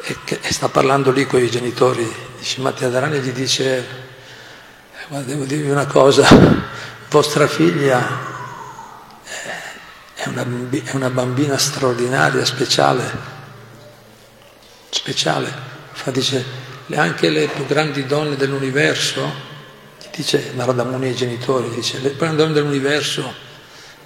[0.00, 3.84] e, che, e sta parlando lì con i genitori di Shimati Radharani e gli dice,
[5.08, 6.26] guarda, devo dirvi una cosa,
[7.10, 8.36] vostra figlia
[10.14, 10.44] è una,
[10.84, 13.10] è una bambina straordinaria, speciale,
[14.90, 15.52] speciale.
[15.92, 16.44] Fa, dice,
[16.94, 19.46] anche le più grandi donne dell'universo,
[20.14, 23.32] dice Narada Muni ai genitori, dice, le più grandi donne dell'universo,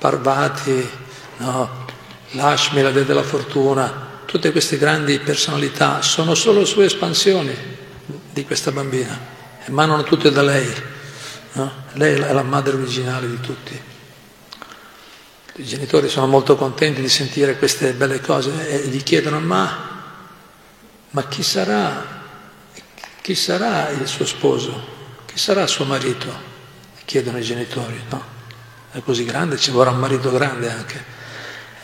[0.03, 0.91] Parvati,
[1.37, 1.87] no,
[2.33, 7.55] Lashmi, la dea della fortuna, tutte queste grandi personalità sono solo sue espansioni
[8.33, 9.17] di questa bambina,
[9.65, 10.69] emanano tutte da lei.
[11.53, 11.73] No?
[11.93, 13.81] Lei è la madre originale di tutti.
[15.55, 20.03] I genitori sono molto contenti di sentire queste belle cose e gli chiedono ma,
[21.11, 22.25] ma chi, sarà,
[23.21, 24.85] chi sarà il suo sposo?
[25.27, 26.29] Chi sarà suo marito?
[27.05, 28.32] Chiedono i genitori, no?
[28.93, 31.03] È così grande, ci vorrà un marito grande anche.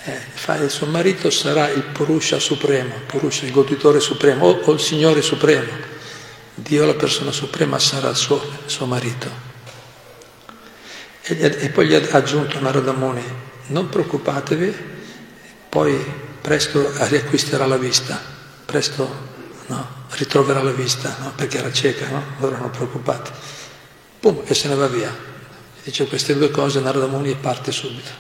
[0.05, 4.81] Eh, il suo marito sarà il Purusha supremo, Purusha, il goditore supremo, o, o, il
[4.81, 5.71] Signore supremo.
[6.55, 9.31] Dio, la persona suprema, sarà il suo, il suo marito.
[11.23, 13.25] E, e, poi gli ha aggiunto Narada Muni,
[13.69, 14.77] non preoccupatevi,
[15.69, 16.05] poi
[16.43, 18.21] presto riacquisterà la vista,
[18.67, 19.29] presto
[19.67, 22.23] no, ritroverà la vista, no, perché era cieca, no?
[22.39, 23.31] allora non preoccupate.
[24.21, 25.37] Pum, e se ne va via.
[25.89, 28.11] Dice queste due cose, Narada Muni e parte subito.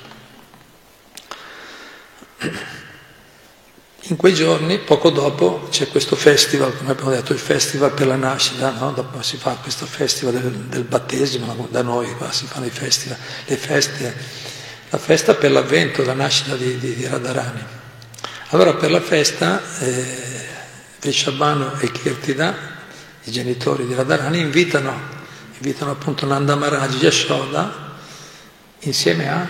[4.05, 8.17] In quei giorni, poco dopo, c'è questo festival, come abbiamo detto, il festival per la
[8.17, 8.93] nascita, no?
[8.93, 13.19] dopo si fa questo festival del, del battesimo, da noi qua si fanno i festival,
[13.45, 14.17] le feste
[14.89, 17.63] la festa per l'avvento, la nascita di, di, di Radharani.
[18.49, 20.47] Allora per la festa eh,
[21.03, 22.57] Vishabhanu e Kirtida,
[23.25, 25.18] i genitori di Radharani, invitano,
[25.59, 27.97] invitano appunto Nanda Maharaj Yashoda
[28.81, 29.49] insieme a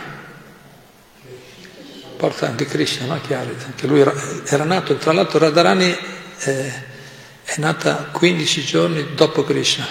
[2.16, 3.20] porta anche Krishna, no?
[3.20, 4.12] Chiaro, anche lui era,
[4.46, 5.96] era, nato, tra l'altro Radharani
[6.40, 6.72] eh,
[7.44, 9.86] è nata 15 giorni dopo Krishna,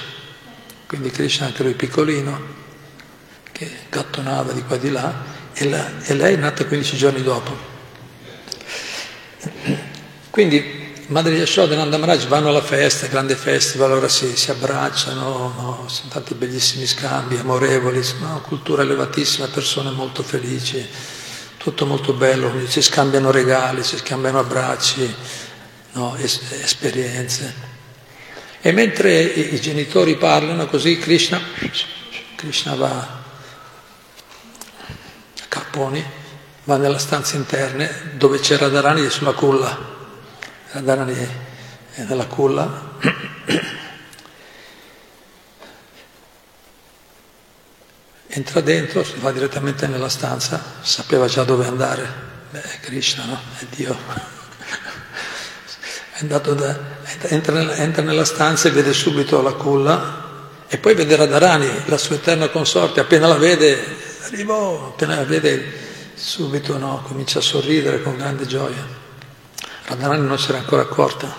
[0.88, 2.56] quindi Krishna anche lui piccolino,
[3.52, 7.24] che gattonava di qua e di là, e, la, e lei è nata 15 giorni
[7.24, 7.76] dopo.
[10.32, 15.54] Quindi Madre Yashoda e Nanda Maharaj vanno alla festa, grande festival, allora si, si abbracciano,
[15.56, 15.84] no?
[15.88, 18.42] sono tanti bellissimi scambi, amorevoli, no?
[18.42, 20.86] cultura elevatissima, persone molto felici,
[21.56, 25.16] tutto molto bello, si scambiano regali, si scambiano abbracci,
[25.94, 26.14] no?
[26.18, 27.56] es- esperienze.
[28.60, 31.40] E mentre i, i genitori parlano così, Krishna,
[32.36, 33.24] Krishna va
[35.48, 36.04] Carponi,
[36.66, 39.96] va nella stanza interna dove c'è Radharani sulla culla.
[40.78, 41.16] Radharani
[41.94, 42.96] è nella culla.
[48.28, 52.26] Entra dentro, si va direttamente nella stanza, sapeva già dove andare.
[52.52, 53.40] Beh, Krishna, no?
[53.58, 53.98] È Dio.
[56.12, 56.42] È da,
[57.22, 60.26] entra, entra nella stanza e vede subito la culla
[60.68, 63.84] e poi vede Radharani, la sua eterna consorte, appena la vede
[64.24, 69.06] arrivo, appena la vede subito no, comincia a sorridere con grande gioia.
[69.88, 71.34] Radharani non si era ancora accorta.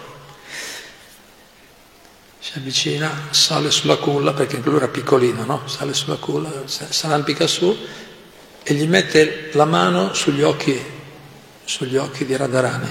[2.38, 5.68] Si avvicina, sale sulla culla, perché lui era piccolino, no?
[5.68, 7.76] Sale sulla culla, si arrampica su
[8.62, 10.82] e gli mette la mano sugli occhi,
[11.62, 12.90] sugli occhi di Radharani.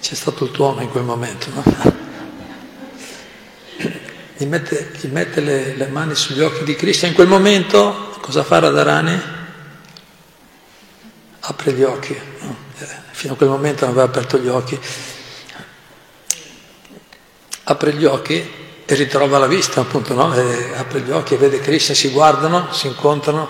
[0.00, 1.62] C'è stato il tuono in quel momento, no?
[4.36, 7.06] gli mette, gli mette le, le, mani sugli occhi di Cristo.
[7.06, 9.42] In quel momento cosa fa Radharani?
[11.46, 12.12] Apre gli occhi.
[12.14, 14.78] Eh, fino a quel momento non aveva aperto gli occhi.
[17.64, 18.50] Apre gli occhi
[18.86, 20.32] e ritrova la vista, appunto, no?
[20.76, 23.48] apre gli occhi e vede Cristo, si guardano, si incontrano,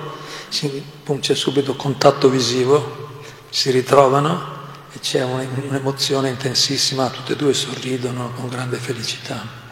[0.49, 4.53] si, boom, c'è subito contatto visivo, si ritrovano
[4.93, 9.63] e c'è un'emozione intensissima, tutte e due sorridono con grande felicità.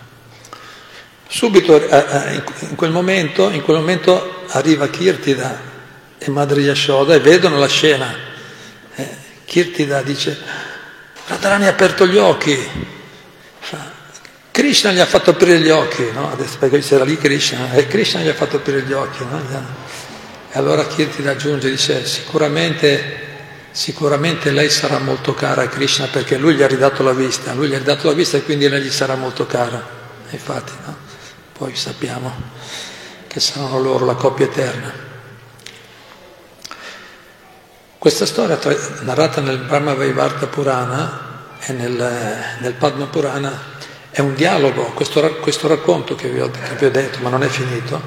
[1.26, 5.70] Subito eh, eh, in quel momento, in quel momento arriva Kirtida
[6.24, 8.14] e Madre Yashoda e vedono la scena.
[8.94, 10.38] Eh, Kirtida dice,
[11.26, 12.56] Radharani ha aperto gli occhi,
[14.52, 16.30] Krishna gli ha fatto aprire gli occhi, no?
[16.30, 19.24] Adesso perché c'era lì Krishna, e Krishna gli ha fatto aprire gli occhi.
[19.24, 19.40] No?
[20.52, 23.20] E allora Kirtida aggiunge, dice, sicuramente,
[23.72, 27.68] sicuramente lei sarà molto cara a Krishna perché lui gli ha ridato la vista, lui
[27.68, 30.00] gli ha ridato la vista e quindi lei gli sarà molto cara.
[30.30, 30.96] Infatti, no?
[31.52, 32.32] poi sappiamo
[33.26, 35.11] che saranno loro la coppia eterna.
[38.02, 38.58] Questa storia
[39.02, 41.92] narrata nel Brahma Vaivarta Purana e nel,
[42.58, 43.56] nel Padma Purana
[44.10, 47.44] è un dialogo, questo, questo racconto che vi, ho, che vi, ho, detto, ma non
[47.44, 48.02] è finito,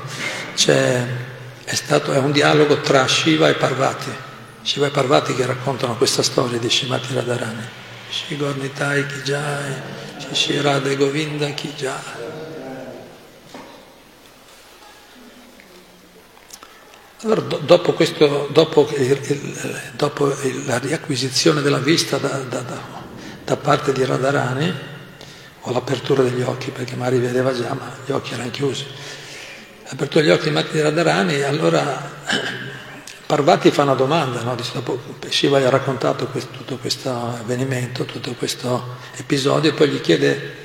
[0.66, 4.12] è, stato, è un dialogo tra Shiva e Parvati.
[4.64, 7.66] Shiva e Parvati che raccontano questa storia di Shimati Radharani.
[8.10, 9.74] Shigornitai Kijai,
[10.18, 12.35] Shishirade Govinda Kijai.
[17.26, 20.32] Allora, dopo, questo, dopo, il, il, dopo
[20.66, 22.80] la riacquisizione della vista da, da, da,
[23.44, 24.72] da parte di Radharani,
[25.62, 28.86] o l'apertura degli occhi, perché Mari vedeva già, ma gli occhi erano chiusi.
[29.90, 32.12] L'apertura degli occhi di Matti Radharani, allora
[33.26, 34.54] Parvati fa una domanda, no?
[34.54, 39.90] Dice, dopo Shiva gli ha raccontato questo, tutto questo avvenimento, tutto questo episodio, e poi
[39.90, 40.56] gli chiede,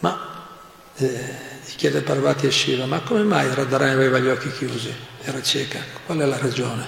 [0.00, 0.48] ma,
[0.96, 1.45] eh,
[1.76, 5.78] chiede Parvati e Shiva, ma come mai Radharani aveva gli occhi chiusi, era cieca?
[6.04, 6.86] Qual è la ragione?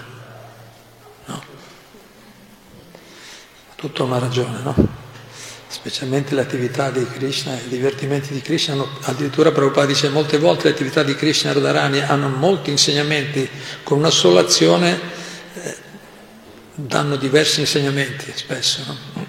[1.26, 1.42] No?
[3.76, 4.98] Tutta una ragione, no?
[5.68, 10.64] specialmente le attività di Krishna, i divertimenti di Krishna, hanno, addirittura Prabhupada dice molte volte
[10.64, 13.48] le attività di Krishna e Radharani hanno molti insegnamenti,
[13.82, 14.98] con una sola azione
[15.54, 15.76] eh,
[16.74, 18.82] danno diversi insegnamenti spesso.
[18.86, 19.26] No?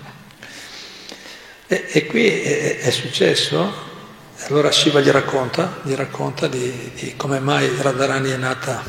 [1.67, 3.88] E, e, qui è, è, successo,
[4.47, 8.82] allora Shiva gli racconta, gli racconta di, di come mai Radharani è nata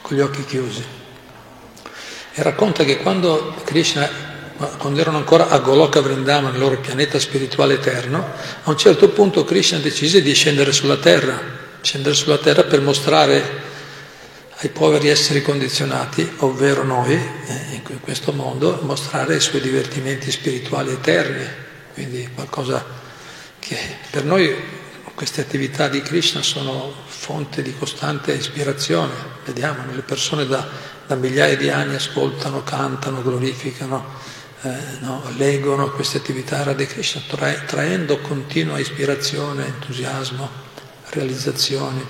[0.00, 0.84] con gli occhi chiusi.
[2.34, 4.30] E racconta che quando Krishna
[4.78, 9.44] quando erano ancora a Goloka Vrindavan, il loro pianeta spirituale eterno, a un certo punto
[9.44, 11.40] Krishna decise di scendere sulla terra,
[11.80, 13.70] scendere sulla terra per mostrare
[14.58, 20.92] ai poveri esseri condizionati, ovvero noi, eh, in questo mondo, mostrare i suoi divertimenti spirituali
[20.92, 21.44] eterni,
[21.94, 22.84] quindi qualcosa
[23.62, 23.78] che
[24.10, 24.52] per noi
[25.14, 29.12] queste attività di Krishna sono fonte di costante ispirazione,
[29.44, 30.66] vediamo, le persone da,
[31.06, 34.04] da migliaia di anni ascoltano, cantano, glorificano
[34.62, 34.70] eh,
[35.00, 40.48] no, leggono queste attività Radha Krishna tra- traendo continua ispirazione, entusiasmo,
[41.10, 42.04] realizzazioni.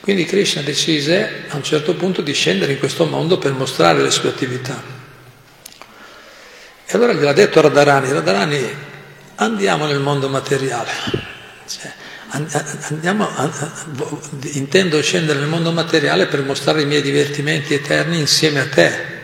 [0.00, 4.10] Quindi Krishna decise a un certo punto di scendere in questo mondo per mostrare le
[4.10, 4.82] sue attività.
[6.84, 8.92] E allora gliel'ha detto Radharani, Radharani
[9.36, 10.90] andiamo nel mondo materiale.
[11.66, 11.92] Cioè,
[12.88, 13.28] andiamo,
[14.52, 19.14] intendo scendere nel mondo materiale per mostrare i miei divertimenti eterni insieme a te,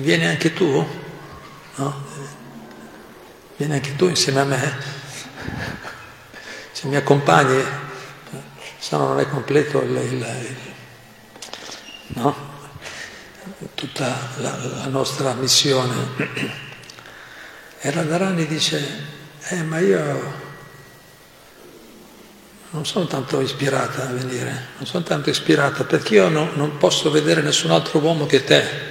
[0.00, 0.86] Vieni anche tu?
[1.74, 2.04] No?
[3.56, 4.76] Vieni anche tu insieme a me?
[6.72, 7.62] Se mi accompagni,
[8.78, 10.56] se no non è completo il, il, il,
[12.14, 12.34] no?
[13.74, 16.68] tutta la, la, nostra missione.
[17.80, 18.82] E Radharani dice,
[19.48, 20.48] eh ma io
[22.70, 27.10] non sono tanto ispirata a venire, non sono tanto ispirata perché io non, non posso
[27.10, 28.88] vedere nessun altro uomo che te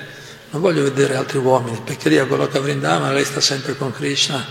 [0.52, 4.44] non voglio vedere altri uomini, perché lì a Goloka Vrindavana lei sta sempre con Krishna,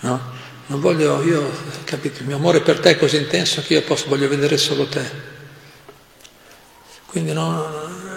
[0.00, 0.40] no?
[0.66, 1.50] Non voglio, io,
[1.84, 4.86] capito, il mio amore per te è così intenso che io posso, voglio vedere solo
[4.86, 5.30] te.
[7.04, 7.66] Quindi no,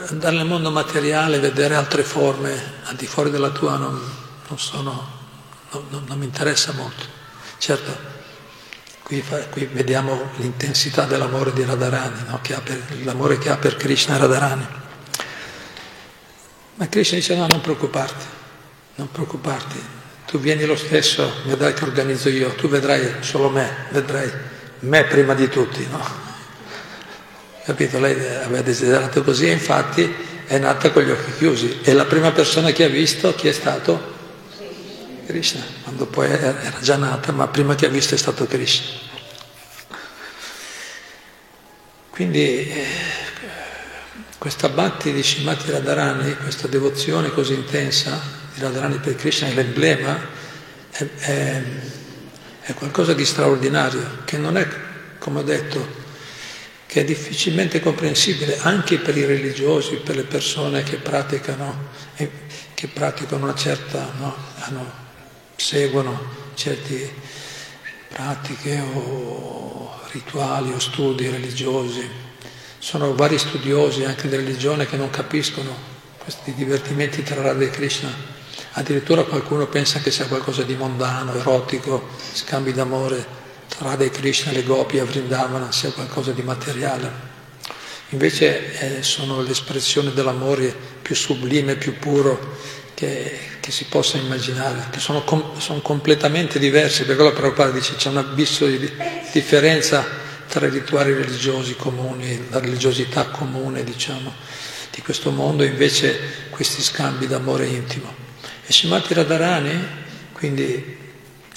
[0.07, 3.99] andare nel mondo materiale, vedere altre forme al di fuori della tua non,
[4.47, 5.24] non, sono,
[5.89, 7.05] non, non mi interessa molto.
[7.57, 7.95] Certo,
[9.03, 12.39] qui, qui vediamo l'intensità dell'amore di Radharani, no?
[12.41, 14.67] che per, l'amore che ha per Krishna Radharani.
[16.75, 18.25] Ma Krishna dice no, non preoccuparti,
[18.95, 19.81] non preoccuparti,
[20.27, 24.31] tu vieni lo stesso, vedrai che organizzo io, tu vedrai solo me, vedrai
[24.79, 26.03] me prima di tutti, no?
[27.63, 27.99] Capito?
[27.99, 30.13] Lei aveva desiderato così e infatti
[30.45, 33.51] è nata con gli occhi chiusi e la prima persona che ha visto chi è
[33.51, 34.13] stato?
[35.25, 39.03] Krishna, quando poi era già nata, ma prima che ha visto è stato Krishna.
[42.09, 42.85] Quindi eh,
[44.37, 48.21] questa bhakti di Shimati Radharani, questa devozione così intensa
[48.53, 50.17] di Radharani per Krishna, l'emblema,
[50.91, 51.61] è, è,
[52.61, 54.67] è qualcosa di straordinario, che non è,
[55.17, 56.03] come ho detto,
[56.85, 63.43] che è difficilmente comprensibile anche per i religiosi, per le persone che praticano, che praticano
[63.43, 65.04] una certa, no, hanno,
[65.55, 67.13] seguono certe
[68.07, 72.23] pratiche o rituali o studi religiosi
[72.85, 75.75] sono vari studiosi anche di religione che non capiscono
[76.19, 78.13] questi divertimenti tra Radha e Krishna.
[78.73, 83.25] Addirittura qualcuno pensa che sia qualcosa di mondano, erotico, scambi d'amore
[83.67, 87.11] tra Radha e Krishna, le gopi a Vrindavana, sia qualcosa di materiale.
[88.09, 92.55] Invece eh, sono l'espressione dell'amore più sublime, più puro
[92.93, 97.95] che, che si possa immaginare, che sono, com- sono completamente diversi, per quello Prabhupada dice
[97.95, 98.77] c'è un abisso di
[99.31, 100.05] differenza
[100.47, 104.31] tra i rituali religiosi comuni, la religiosità comune, diciamo,
[104.91, 108.13] di questo mondo, invece questi scambi d'amore intimo.
[108.67, 109.83] E Shimati Radharani,
[110.33, 110.97] quindi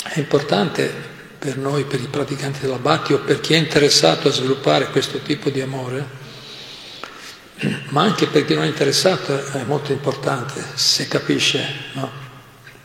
[0.02, 0.90] è importante
[1.38, 5.18] per noi, per i praticanti della Bhakti o per chi è interessato a sviluppare questo
[5.18, 6.06] tipo di amore,
[7.88, 12.10] ma anche per chi non è interessato è molto importante se capisce, no?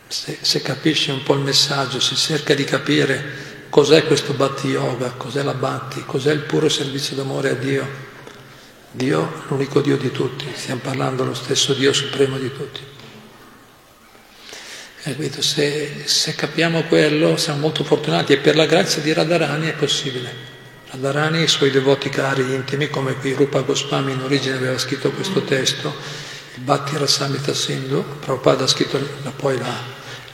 [0.08, 5.12] se, se capisce un po' il messaggio, se cerca di capire cos'è questo Bhakti Yoga,
[5.18, 8.12] cos'è la Bhakti, cos'è il puro servizio d'amore a Dio.
[8.92, 12.82] Dio, l'unico Dio di tutti, stiamo parlando dello stesso Dio supremo di tutti.
[15.40, 20.53] Se, se, capiamo quello siamo molto fortunati e per la grazia di Radharani è possibile.
[20.94, 25.10] Radharani e i suoi devoti cari intimi, come qui Rupa Goswami in origine aveva scritto
[25.10, 25.92] questo testo,
[26.54, 29.00] il Bhakti Rasamita Sindhu, Prabhupada ha scritto,
[29.36, 29.76] poi l'ha,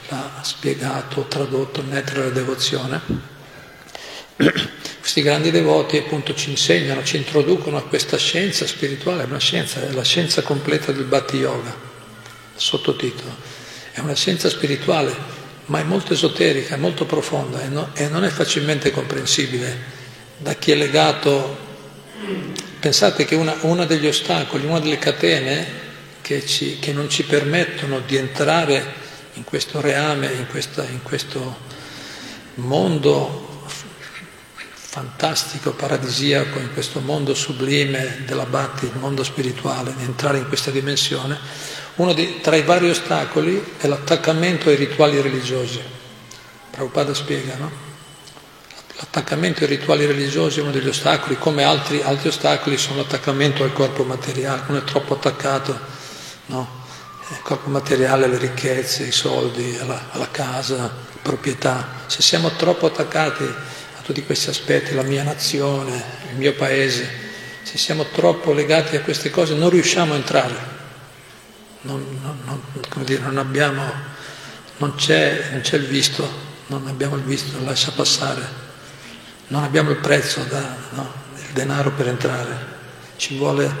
[0.08, 3.00] l'ha spiegato, tradotto, nettare della devozione.
[5.00, 9.80] Questi grandi devoti appunto ci insegnano, ci introducono a questa scienza spirituale, è una scienza,
[9.80, 11.74] è la scienza completa del Bhakti Yoga,
[12.54, 13.34] sottotitolo.
[13.92, 15.16] È una scienza spirituale,
[15.66, 19.99] ma è molto esoterica, è molto profonda e, no, e non è facilmente comprensibile
[20.40, 21.68] da chi è legato.
[22.80, 25.66] Pensate che uno degli ostacoli, una delle catene
[26.22, 28.84] che, ci, che, non ci permettono di entrare
[29.34, 31.68] in questo reame, in, questa, in questo
[32.54, 33.48] mondo
[34.90, 40.70] fantastico, paradisiaco, in questo mondo sublime della Bhakti, il mondo spirituale, di entrare in questa
[40.70, 41.38] dimensione,
[41.96, 45.80] uno di, tra i vari ostacoli è l'attaccamento ai rituali religiosi.
[46.70, 47.89] Prabhupada spiega, no?
[49.00, 53.72] L'attaccamento ai rituali religiosi è uno degli ostacoli, come altri, altri ostacoli sono l'attaccamento al
[53.72, 55.78] corpo materiale, uno è troppo attaccato
[56.46, 56.84] no?
[57.28, 60.92] al corpo materiale, alle ricchezze, ai soldi, alla, alla casa,
[61.22, 62.02] proprietà.
[62.06, 67.08] Se siamo troppo attaccati a tutti questi aspetti, la mia nazione, il mio paese,
[67.62, 70.78] se siamo troppo legati a queste cose non riusciamo a entrare
[71.82, 72.60] non, non,
[72.94, 73.82] non, dire, non abbiamo,
[74.96, 76.28] c'è, c'è, il visto,
[76.66, 78.68] non abbiamo il visto, lascia passare,
[79.50, 82.56] non abbiamo il prezzo, da, no, il denaro per entrare,
[83.16, 83.72] ci vuole,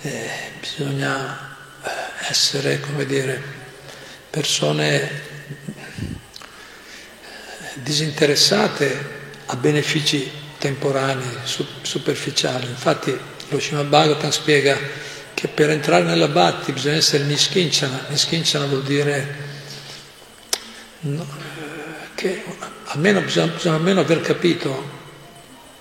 [0.00, 0.30] eh,
[0.60, 1.90] bisogna eh,
[2.28, 3.40] essere, come dire,
[4.30, 5.30] persone
[7.74, 11.38] disinteressate a benefici temporanei,
[11.82, 12.68] superficiali.
[12.68, 14.78] Infatti lo Srimad Bhagavatam spiega
[15.34, 19.36] che per entrare nella Bhatti bisogna essere niskinchana, niskinchana vuol dire
[21.00, 21.26] no,
[22.22, 22.44] che
[22.84, 24.90] almeno bisogna, bisogna almeno aver capito,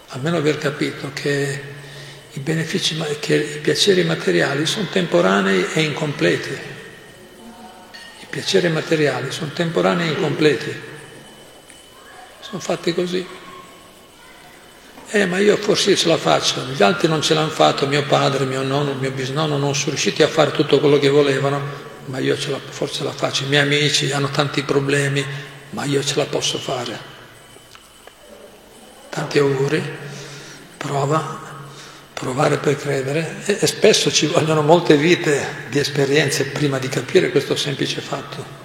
[0.07, 1.61] almeno aver capito che
[2.31, 6.49] i benefici, che i piaceri materiali sono temporanei e incompleti.
[8.21, 10.79] I piaceri materiali sono temporanei e incompleti.
[12.39, 13.23] Sono fatti così.
[15.13, 18.45] Eh, ma io forse ce la faccio, gli altri non ce l'hanno fatto, mio padre,
[18.45, 21.61] mio nonno, mio bisnonno non sono riusciti a fare tutto quello che volevano,
[22.05, 23.43] ma io ce la, forse la faccio.
[23.43, 25.23] I miei amici hanno tanti problemi,
[25.71, 27.09] ma io ce la posso fare.
[29.09, 29.83] Tanti auguri,
[30.77, 31.39] prova,
[32.13, 37.31] provare per credere e, e spesso ci vogliono molte vite di esperienze prima di capire
[37.31, 38.59] questo semplice fatto.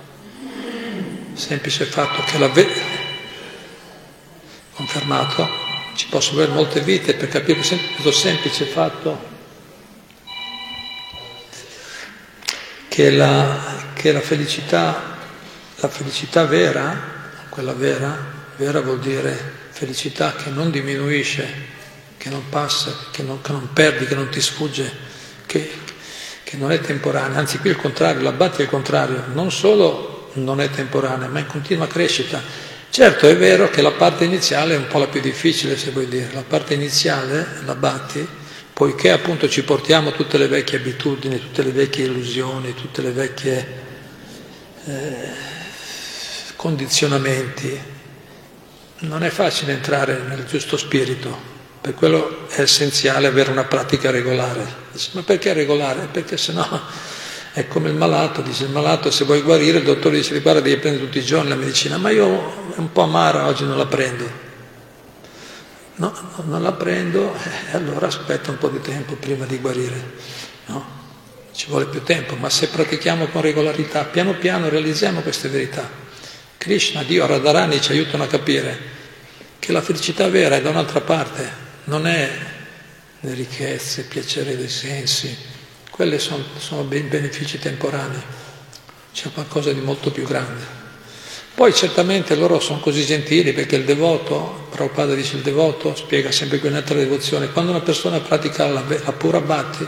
[1.35, 2.95] Semplice fatto che la ve-
[4.75, 5.49] confermato
[5.95, 9.35] ci possono avere molte vite per capire questo semplice fatto
[12.89, 15.16] che la, che la felicità,
[15.77, 17.15] la felicità vera,
[17.49, 18.17] quella vera,
[18.57, 21.75] vera vuol dire felicità che non diminuisce,
[22.17, 24.91] che non passa, che non, che non perdi, che non ti sfugge,
[25.45, 25.71] che,
[26.43, 30.61] che non è temporanea, anzi qui il contrario, l'abbatti è il contrario, non solo non
[30.61, 32.43] è temporanea, ma è in continua crescita.
[32.89, 36.09] Certo è vero che la parte iniziale è un po' la più difficile, se vuoi
[36.09, 38.27] dire, la parte iniziale, la batti,
[38.73, 43.67] poiché appunto ci portiamo tutte le vecchie abitudini, tutte le vecchie illusioni, tutte le vecchie
[44.87, 45.55] eh,
[46.57, 47.79] condizionamenti,
[48.99, 54.85] non è facile entrare nel giusto spirito, per quello è essenziale avere una pratica regolare.
[55.13, 56.09] Ma perché regolare?
[56.11, 56.65] Perché sennò
[57.57, 60.77] è come il malato, dice il malato se vuoi guarire il dottore dice guarda devi
[60.77, 63.87] prendere tutti i giorni la medicina, ma io è un po' amara oggi non la
[63.87, 64.45] prendo.
[65.95, 66.13] No,
[66.45, 70.13] non la prendo e eh, allora aspetta un po' di tempo prima di guarire.
[70.67, 70.85] No?
[71.53, 75.89] Ci vuole più tempo, ma se pratichiamo con regolarità, piano piano realizziamo queste verità.
[76.67, 78.77] Krishna, Dio, Radharani ci aiutano a capire
[79.61, 81.49] che la felicità vera è da un'altra parte,
[81.85, 82.29] non è
[83.21, 85.33] le ricchezze, il piacere dei sensi,
[85.91, 88.21] quelli sono, sono benefici temporanei,
[89.15, 90.61] c'è qualcosa di molto più grande.
[91.55, 96.59] Poi certamente loro sono così gentili perché il devoto, Prabhupada dice il devoto, spiega sempre
[96.59, 99.87] qui un'altra devozione, quando una persona pratica la, la pura bhakti,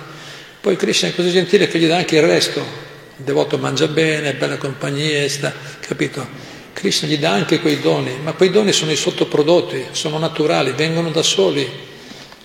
[0.61, 4.31] poi Krishna è così gentile che gli dà anche il resto, il devoto mangia bene,
[4.31, 6.58] è bella compagnia, sta, capito?
[6.79, 11.11] Krishna gli dà anche quei doni, ma quei doni sono i sottoprodotti, sono naturali, vengono
[11.11, 11.69] da soli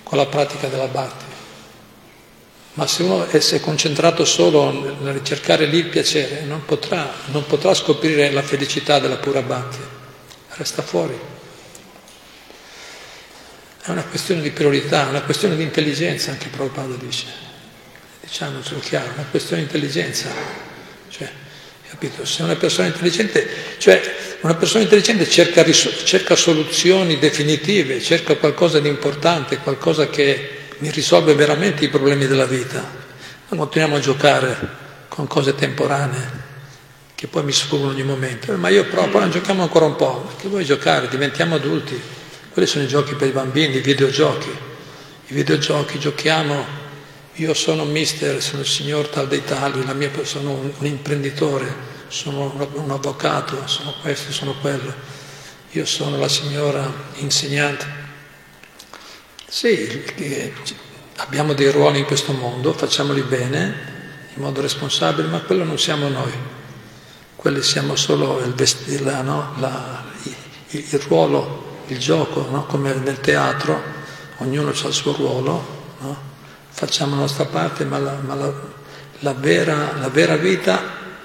[0.01, 1.25] con la pratica della bhakti.
[2.73, 4.71] Ma se uno è concentrato solo
[5.01, 9.77] nel ricercare lì il piacere, non potrà, non potrà scoprire la felicità della pura bhakti,
[10.49, 11.19] resta fuori.
[13.83, 17.25] È una questione di priorità, una questione di intelligenza, anche Prabhupada dice.
[18.21, 20.72] Diciamocelo chiaro, una questione di intelligenza.
[21.93, 22.25] Capito?
[22.25, 24.01] Se una persona intelligente, cioè
[24.41, 31.35] una persona intelligente cerca, cerca soluzioni definitive, cerca qualcosa di importante, qualcosa che mi risolve
[31.35, 32.79] veramente i problemi della vita.
[33.49, 34.57] Non continuiamo a giocare
[35.07, 36.41] con cose temporanee
[37.13, 38.51] che poi mi sfuggono ogni momento.
[38.57, 40.31] Ma io provo, poi giochiamo ancora un po'.
[40.41, 41.07] Che vuoi giocare?
[41.07, 42.01] Diventiamo adulti.
[42.51, 44.49] Quelli sono i giochi per i bambini, i videogiochi.
[45.27, 46.65] I videogiochi giochiamo,
[47.35, 52.91] io sono mister, sono il signor tal dei tali, mia, sono un, imprenditore, sono un
[52.91, 54.93] avvocato, sono questo, sono quello.
[55.71, 58.01] Io sono la signora insegnante.
[59.47, 60.03] Sì,
[61.17, 63.91] abbiamo dei ruoli in questo mondo, facciamoli bene,
[64.35, 66.33] in modo responsabile, ma quello non siamo noi.
[67.35, 69.53] Quelli siamo solo il, vestire, no?
[69.57, 70.03] la,
[70.69, 72.65] il, il ruolo il gioco, no?
[72.65, 73.81] come nel teatro,
[74.37, 75.65] ognuno ha il suo ruolo,
[75.99, 76.31] no?
[76.73, 78.51] Facciamo la nostra parte, ma, la, ma la,
[79.19, 80.81] la, vera, la, vera, vita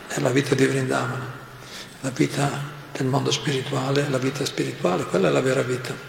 [0.06, 1.32] è la vita di Vrindavana,
[2.02, 6.06] la vita del mondo spirituale, la vita spirituale, quella è la vera vita.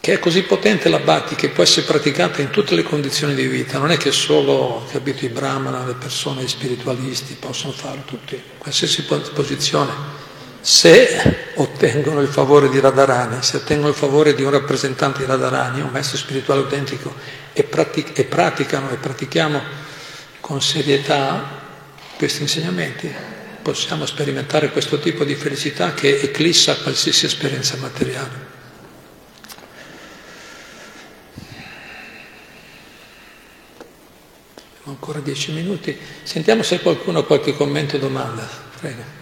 [0.00, 0.98] Che è così potente la
[1.36, 5.24] che può essere praticata in tutte le condizioni di vita, non è che solo capito,
[5.24, 10.19] i brahmana, le persone, gli spiritualisti possono farlo tutti, qualsiasi posizione
[10.60, 15.80] se ottengono il favore di Radharani, se ottengono il favore di un rappresentante di Radharani,
[15.80, 17.14] un maestro spirituale autentico,
[17.52, 19.60] e, pratic- e praticano e pratichiamo
[20.40, 21.58] con serietà
[22.16, 23.12] questi insegnamenti,
[23.62, 28.48] possiamo sperimentare questo tipo di felicità che eclissa qualsiasi esperienza materiale.
[34.80, 35.96] Abbiamo ancora dieci minuti.
[36.22, 38.48] Sentiamo se qualcuno ha qualche commento o domanda.
[38.80, 39.19] Prego.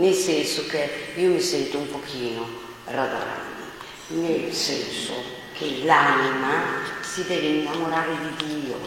[0.00, 2.48] Nel senso che io mi sento un pochino
[2.86, 3.64] Radharani,
[4.08, 5.12] nel senso
[5.52, 6.62] che l'anima
[7.02, 8.78] si deve innamorare di Dio,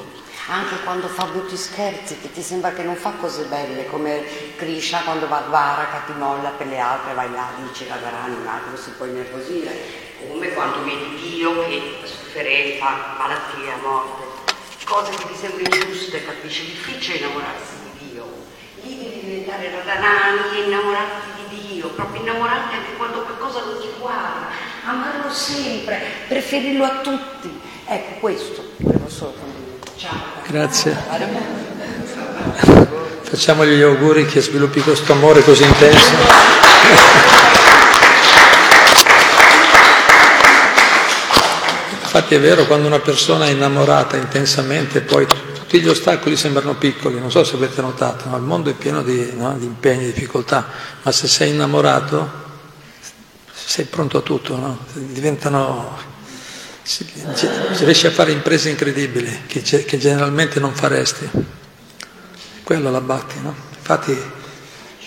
[0.47, 4.23] anche quando fa brutti scherzi, che ti sembra che non fa cose belle, come
[4.55, 8.47] Krishna quando va a Dvaraka ti molla per le altre, vai là, dice Radharani, un
[8.47, 9.71] altro si può innervosire,
[10.27, 14.41] come quando vedi Dio che sofferenza, malattia, morte,
[14.83, 16.65] cose che ti sembrano ingiuste, capisci?
[16.65, 17.82] Difficile innamorarsi
[18.89, 24.47] devi diventare radanani, innamorarti di Dio, proprio innamorarti anche quando qualcosa non ti guarda,
[24.85, 27.59] amarlo sempre, preferirlo a tutti.
[27.85, 29.91] Ecco, questo volevo solo condividere.
[29.97, 30.19] Ciao.
[30.47, 30.97] Grazie.
[33.21, 36.11] Facciamogli gli auguri che sviluppi questo amore così intenso.
[42.01, 45.25] Infatti è vero, quando una persona è innamorata intensamente, poi
[45.73, 48.37] tutti gli ostacoli sembrano piccoli, non so se avete notato, no?
[48.37, 49.57] il mondo è pieno di, no?
[49.57, 50.67] di impegni, difficoltà,
[51.01, 52.29] ma se sei innamorato
[53.51, 54.85] sei pronto a tutto, no?
[54.93, 55.97] diventano,
[57.79, 61.27] riesci a fare imprese incredibili che, che generalmente non faresti.
[62.61, 63.55] Quello la batti, no?
[63.75, 64.15] Infatti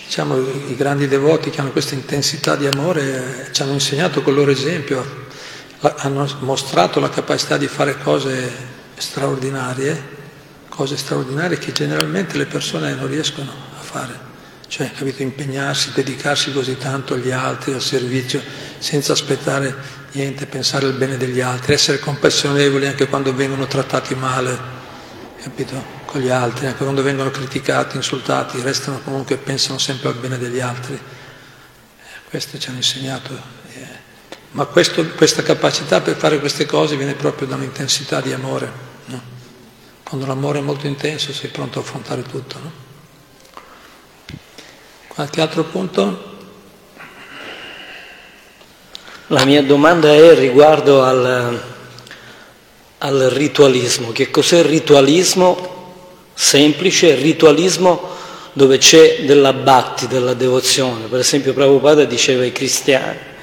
[0.03, 0.37] diciamo,
[0.67, 4.51] i grandi devoti che hanno questa intensità di amore eh, ci hanno insegnato col loro
[4.51, 5.25] esempio
[5.79, 8.51] hanno mostrato la capacità di fare cose
[8.97, 10.16] straordinarie,
[10.77, 14.25] cose straordinarie che generalmente le persone non riescono a fare.
[14.67, 18.39] Cioè, capito, impegnarsi, dedicarsi così tanto agli altri, al servizio,
[18.77, 19.75] senza aspettare
[20.11, 24.55] niente, pensare al bene degli altri, essere compassionevoli anche quando vengono trattati male,
[25.41, 30.37] capito, con gli altri, anche quando vengono criticati, insultati, restano comunque, pensano sempre al bene
[30.37, 30.93] degli altri.
[30.93, 33.65] Eh, questo ci hanno insegnato
[34.51, 38.71] ma questo, questa capacità per fare queste cose viene proprio da un'intensità di amore.
[39.05, 39.36] No?
[40.07, 42.57] Quando l'amore è molto intenso sei pronto a affrontare tutto.
[42.63, 42.71] No?
[45.07, 46.35] Qualche altro punto?
[49.27, 51.61] La mia domanda è riguardo al,
[52.99, 54.13] al ritualismo.
[54.13, 55.95] Che cos'è il ritualismo
[56.33, 58.15] semplice, il ritualismo
[58.53, 61.07] dove c'è della batti, della devozione?
[61.07, 63.35] Per esempio Prabhupada diceva ai cristiani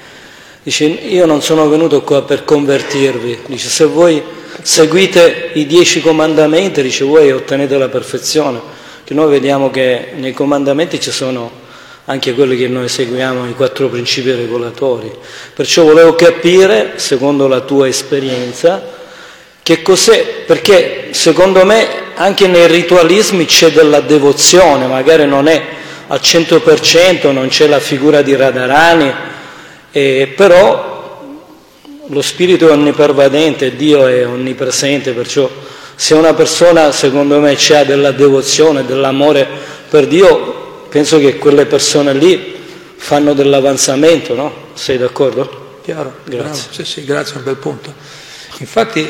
[0.65, 3.41] Dice, io non sono venuto qua per convertirvi.
[3.45, 4.19] Dice, se voi
[4.61, 8.83] seguite i dieci comandamenti, dice, voi ottenete la perfezione.
[9.03, 11.63] Che noi vediamo che nei comandamenti ci sono
[12.05, 15.11] anche quelli che noi seguiamo, i quattro principi regolatori.
[15.53, 18.83] Perciò volevo capire, secondo la tua esperienza,
[19.61, 25.61] che cos'è, perché secondo me anche nei ritualismi c'è della devozione, magari non è
[26.07, 29.13] al 100%, non c'è la figura di Radharani,
[29.91, 30.94] eh, però
[32.07, 35.49] lo spirito è onnipervadente, Dio è onnipresente, perciò
[35.95, 39.47] se una persona secondo me ha della devozione, dell'amore
[39.89, 42.53] per Dio, penso che quelle persone lì
[42.95, 44.53] fanno dell'avanzamento, no?
[44.73, 45.79] Sei d'accordo?
[45.83, 46.69] Chiaro, grazie.
[46.71, 47.93] Sì, sì, grazie, un bel punto.
[48.57, 49.07] Infatti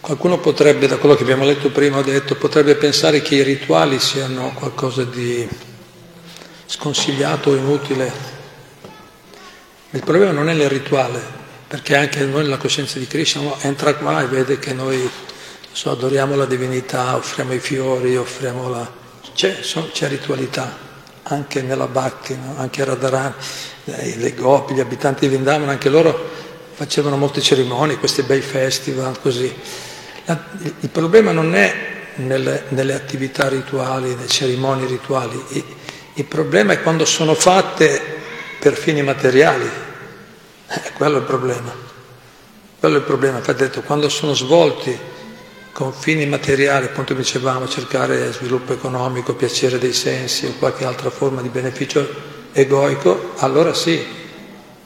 [0.00, 4.52] qualcuno potrebbe, da quello che abbiamo letto prima, detto, potrebbe pensare che i rituali siano
[4.54, 5.48] qualcosa di
[6.66, 8.12] sconsigliato o inutile.
[9.90, 11.42] Il problema non è nel rituale,
[11.74, 15.10] perché anche noi nella coscienza di Krishna entra qua e vede che noi
[15.72, 18.88] so, adoriamo la divinità, offriamo i fiori, offriamo la...
[19.34, 20.78] c'è, so, c'è ritualità
[21.24, 22.54] anche nella Bhakti, no?
[22.58, 23.34] anche Radharani,
[23.86, 26.30] eh, le Gopi, gli abitanti di Vindavana, anche loro
[26.74, 29.52] facevano molte cerimonie, questi bei festival, così.
[30.78, 31.74] Il problema non è
[32.18, 35.64] nelle, nelle attività rituali, nelle cerimonie rituali, il,
[36.14, 38.00] il problema è quando sono fatte
[38.60, 39.68] per fini materiali,
[40.68, 41.72] eh, quello è il problema.
[42.78, 44.96] Quello è il problema, infatti detto, quando sono svolti
[45.72, 51.42] con fini materiali, appunto dicevamo, cercare sviluppo economico, piacere dei sensi o qualche altra forma
[51.42, 52.06] di beneficio
[52.52, 54.04] egoico, allora sì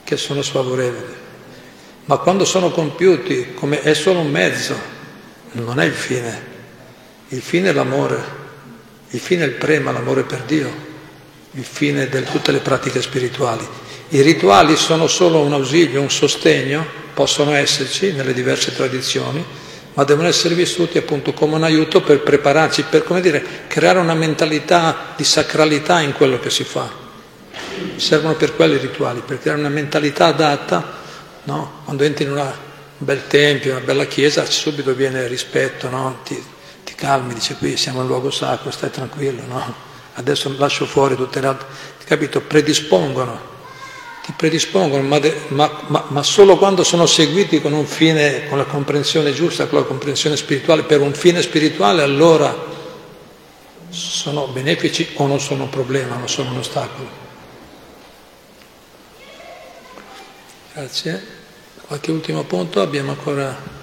[0.02, 1.14] che sono sfavorevoli.
[2.06, 4.74] Ma quando sono compiuti come è solo un mezzo,
[5.52, 6.46] non è il fine.
[7.28, 8.24] Il fine è l'amore,
[9.10, 10.72] il fine è il prema, l'amore per Dio,
[11.50, 13.66] il fine di tutte le pratiche spirituali.
[14.11, 16.82] I rituali sono solo un ausilio, un sostegno,
[17.12, 19.44] possono esserci nelle diverse tradizioni,
[19.92, 24.14] ma devono essere vissuti appunto come un aiuto per prepararci, per come dire, creare una
[24.14, 26.88] mentalità di sacralità in quello che si fa.
[27.96, 31.00] Servono per quelli i rituali, per creare una mentalità adatta,
[31.44, 31.82] no?
[31.84, 36.20] quando entri in una, un bel tempio, una bella chiesa, subito viene rispetto, no?
[36.24, 36.42] ti,
[36.82, 39.74] ti, calmi, dice qui siamo in luogo sacro, stai tranquillo, no?
[40.14, 41.66] adesso lascio fuori tutte le altre,
[42.06, 42.40] capito?
[42.40, 43.56] Predispongono
[44.28, 48.58] ti predispongono, ma, de, ma, ma, ma, solo quando sono seguiti con un fine, con
[48.58, 52.54] la comprensione giusta, con la comprensione spirituale, per un fine spirituale, allora
[53.88, 57.08] sono benefici o non sono un problema, non sono un ostacolo.
[60.74, 61.36] Grazie.
[61.86, 62.82] Qualche ultimo punto?
[62.82, 63.77] Abbiamo ancora...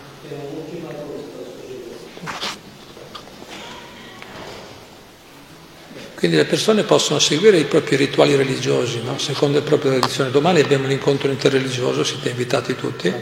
[6.25, 9.19] Quindi le persone possono seguire i propri rituali religiosi, no?
[9.19, 10.31] secondo le proprie tradizioni.
[10.31, 13.13] Domani abbiamo l'incontro interreligioso, siete invitati tutti.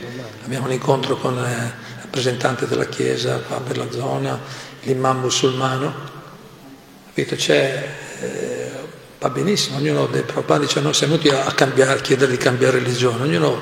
[0.46, 4.40] Abbiamo un incontro con il rappresentante della Chiesa qua per la zona,
[4.84, 5.94] l'imam musulmano.
[7.08, 7.36] Capito?
[7.36, 7.90] C'è,
[8.22, 8.72] eh,
[9.20, 12.80] va benissimo, ognuno dei Prabhupada dice noi siamo venuti a, cambiare, a chiedere di cambiare
[12.80, 13.62] religione, ognuno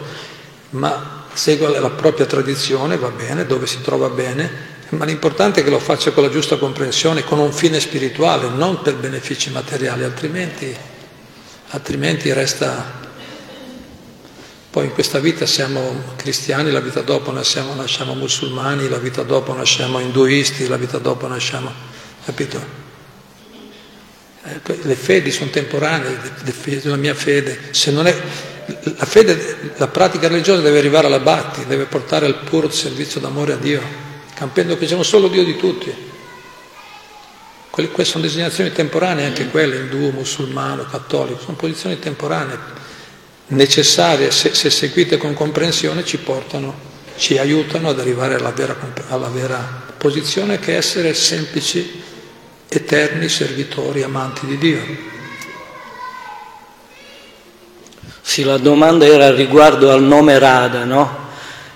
[0.70, 4.52] ma segue la propria tradizione, va bene, dove si trova bene,
[4.92, 8.82] ma l'importante è che lo faccia con la giusta comprensione, con un fine spirituale, non
[8.82, 10.76] per benefici materiali, altrimenti,
[11.70, 13.00] altrimenti resta...
[14.70, 19.54] Poi in questa vita siamo cristiani, la vita dopo nasciamo, nasciamo musulmani, la vita dopo
[19.54, 21.72] nasciamo induisti, la vita dopo nasciamo...
[22.26, 22.80] capito?
[24.44, 26.18] Le fedi sono temporanee,
[26.84, 28.16] la mia fede, è,
[28.98, 33.54] la fede, la pratica religiosa deve arrivare alla batti, deve portare al puro servizio d'amore
[33.54, 34.10] a Dio
[34.42, 35.94] capendo che siamo solo Dio di tutti.
[37.70, 42.58] Quelle sono designazioni temporanee anche quelle, indù, musulmano, cattolico, sono posizioni temporanee,
[43.48, 46.74] necessarie, se, se seguite con comprensione, ci portano,
[47.18, 48.76] ci aiutano ad arrivare alla vera,
[49.10, 52.02] alla vera posizione che è essere semplici,
[52.68, 54.82] eterni servitori, amanti di Dio.
[58.22, 61.21] Sì, la domanda era riguardo al nome Radha, no?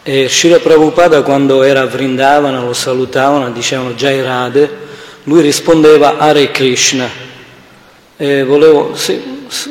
[0.08, 4.70] E Srila Prabhupada quando era a Vrindavana lo salutavano, dicevano Jai Radhe,
[5.24, 7.10] lui rispondeva Hare Krishna.
[8.16, 9.20] E volevo sì,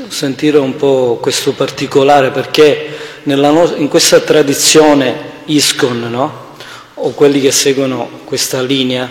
[0.08, 2.88] sentire un po' questo particolare perché
[3.22, 5.14] no- in questa tradizione
[5.44, 6.56] ISKCON, no?
[6.94, 9.08] o quelli che seguono questa linea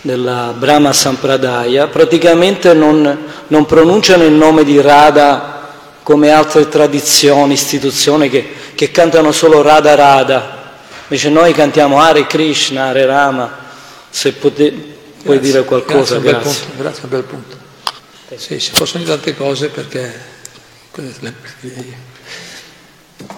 [0.00, 5.51] della Brahma Sampradaya, praticamente non, non pronunciano il nome di Radha
[6.02, 10.60] come altre tradizioni, istituzioni che, che cantano solo Radha Radha.
[11.04, 13.58] Invece noi cantiamo Hare Krishna, Hare Rama.
[14.08, 14.72] Se pote,
[15.22, 16.40] puoi dire qualcosa, grazie.
[16.40, 17.56] Grazie, punto, grazie, un bel punto.
[18.36, 20.30] Sì, si possono dire tante cose perché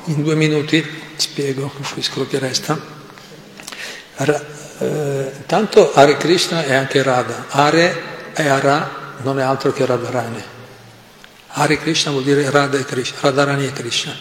[0.05, 0.85] in due minuti
[1.17, 1.73] spiego,
[2.13, 2.79] quello che resta.
[4.79, 7.47] Eh, tanto Hare Krishna è anche Radha.
[7.49, 8.03] Hare
[8.35, 10.53] e Ara non è altro che Radharani.
[11.57, 14.13] Hare Krishna vuol dire Radha e Krishna, Radharani e Krishna.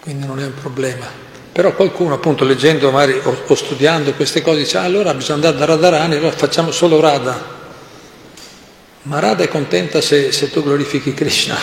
[0.00, 1.06] Quindi non è un problema.
[1.52, 5.56] Però qualcuno appunto leggendo magari o, o studiando queste cose dice ah, allora bisogna andare
[5.56, 7.56] da Radharani, allora facciamo solo Radha.
[9.02, 11.56] Ma Radha è contenta se, se tu glorifichi Krishna,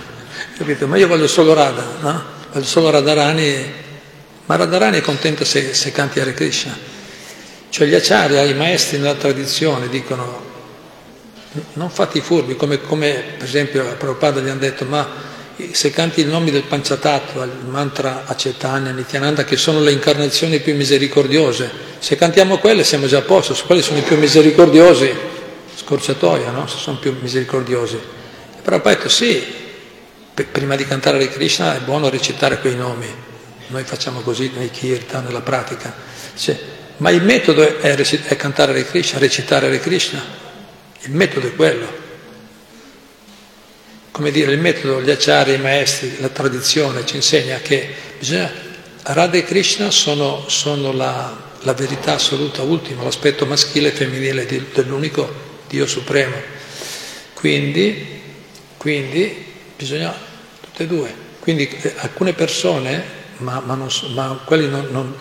[0.56, 0.86] capito?
[0.86, 2.24] Ma io voglio solo Radha, no?
[2.52, 3.72] Voglio solo Radharani,
[4.46, 6.76] ma Radharani è contenta se, se canti Hare Krishna.
[7.68, 10.47] Cioè gli acharya, i maestri nella tradizione dicono
[11.74, 15.36] non fate i furbi, come, come per esempio a Prabhupada gli hanno detto ma
[15.72, 20.76] se canti i nomi del Panchatattva, il mantra Acetania, Nityananda, che sono le incarnazioni più
[20.76, 21.68] misericordiose,
[21.98, 25.12] se cantiamo quelle siamo già a posto, su quelle sono i più misericordiosi,
[25.74, 26.68] scorciatoia, no?
[26.68, 27.98] Se sono più misericordiosi.
[28.62, 29.44] Però poi ha detto sì,
[30.44, 33.12] prima di cantare Hare Krishna è buono recitare quei nomi,
[33.68, 35.92] noi facciamo così nei kirtan, nella pratica,
[36.36, 36.56] cioè,
[36.98, 40.22] ma il metodo è, è cantare Hare Krishna, recitare Hare Krishna,
[41.02, 42.06] il metodo è quello
[44.18, 47.88] come dire, il metodo, gli acciari, i maestri, la tradizione ci insegna che
[48.18, 48.52] bisogna,
[49.04, 54.60] Radha e Krishna sono, sono la, la, verità assoluta, ultima, l'aspetto maschile e femminile di,
[54.74, 55.32] dell'unico
[55.68, 56.34] Dio supremo.
[57.32, 58.20] Quindi,
[58.76, 59.44] quindi
[59.76, 60.12] bisogna
[60.62, 61.14] tutte e due.
[61.38, 63.00] Quindi eh, alcune persone,
[63.36, 65.14] ma, ma, non, ma quelli non, non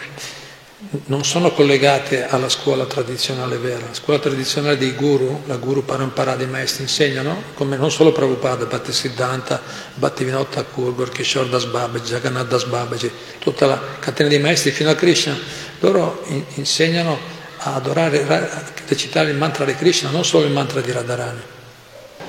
[1.05, 3.87] non sono collegate alla scuola tradizionale vera.
[3.87, 8.65] La scuola tradizionale dei guru, la guru parampara dei maestri insegnano, come non solo Prabhupada,
[8.65, 9.61] Bhattisiddhanta,
[9.95, 14.95] Bhattivinoda Thakur, Gorkishore Das Babaji, Jagannath Das Babaji, tutta la catena dei maestri fino a
[14.95, 15.37] Krishna,
[15.79, 17.17] loro in, insegnano
[17.57, 21.41] a adorare, a recitare il mantra di Krishna, non solo il mantra di Radharani.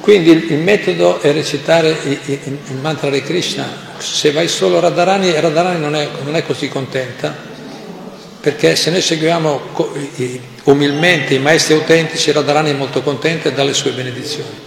[0.01, 3.67] Quindi il, metodo è recitare il, il, il mantra di Krishna.
[3.99, 7.48] Se vai solo a Radharani, Radharani non è, non è così contenta,
[8.41, 9.61] perché se noi seguiamo
[10.65, 14.67] umilmente i maestri autentici, Radharani è molto contento e dà le sue benedizioni.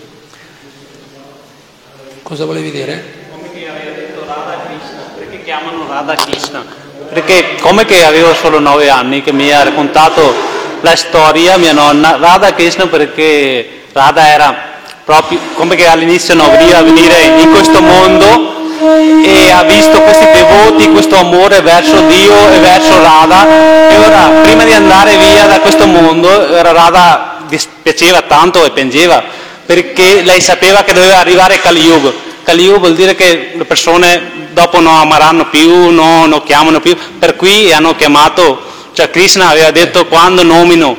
[2.21, 3.03] Cosa volevi dire?
[3.31, 6.65] Come che aveva detto Radha Krishna, perché chiamano Radha Krishna?
[7.13, 10.33] Perché come che avevo solo nove anni che mi ha raccontato
[10.81, 14.69] la storia mia nonna, Radha Krishna perché Radha era
[15.03, 18.60] proprio come che all'inizio non veniva venire in questo mondo
[19.23, 24.63] e ha visto questi devoti, questo amore verso Dio e verso Radha e ora prima
[24.63, 29.23] di andare via da questo mondo Radha dispiaceva tanto e piangeva
[29.65, 32.11] perché lei sapeva che doveva arrivare Kali Yuga.
[32.43, 36.97] Kali Yuga vuol dire che le persone dopo non amaranno più, non, non chiamano più,
[37.17, 38.61] per cui hanno chiamato,
[38.93, 40.97] cioè Krishna aveva detto quando nomino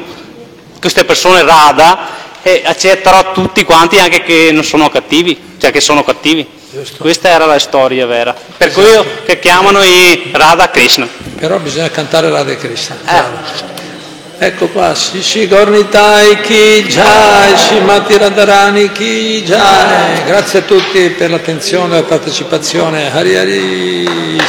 [0.80, 2.08] queste persone Radha
[2.42, 6.60] e accetterò tutti quanti anche che non sono cattivi, cioè che sono cattivi.
[6.72, 7.02] Giusto.
[7.02, 8.32] Questa era la storia vera.
[8.32, 9.02] Per esatto.
[9.02, 11.06] cui che chiamano i Radha Krishna.
[11.38, 12.96] Però bisogna cantare Radha Krishna.
[13.06, 14.46] Eh.
[14.46, 20.24] Ecco qua, Shishi Gornitai Ki Jai, Shimati Radharani Ki Jai.
[20.24, 23.12] Grazie a tutti per l'attenzione e la partecipazione.
[23.12, 24.42] Hari Hari.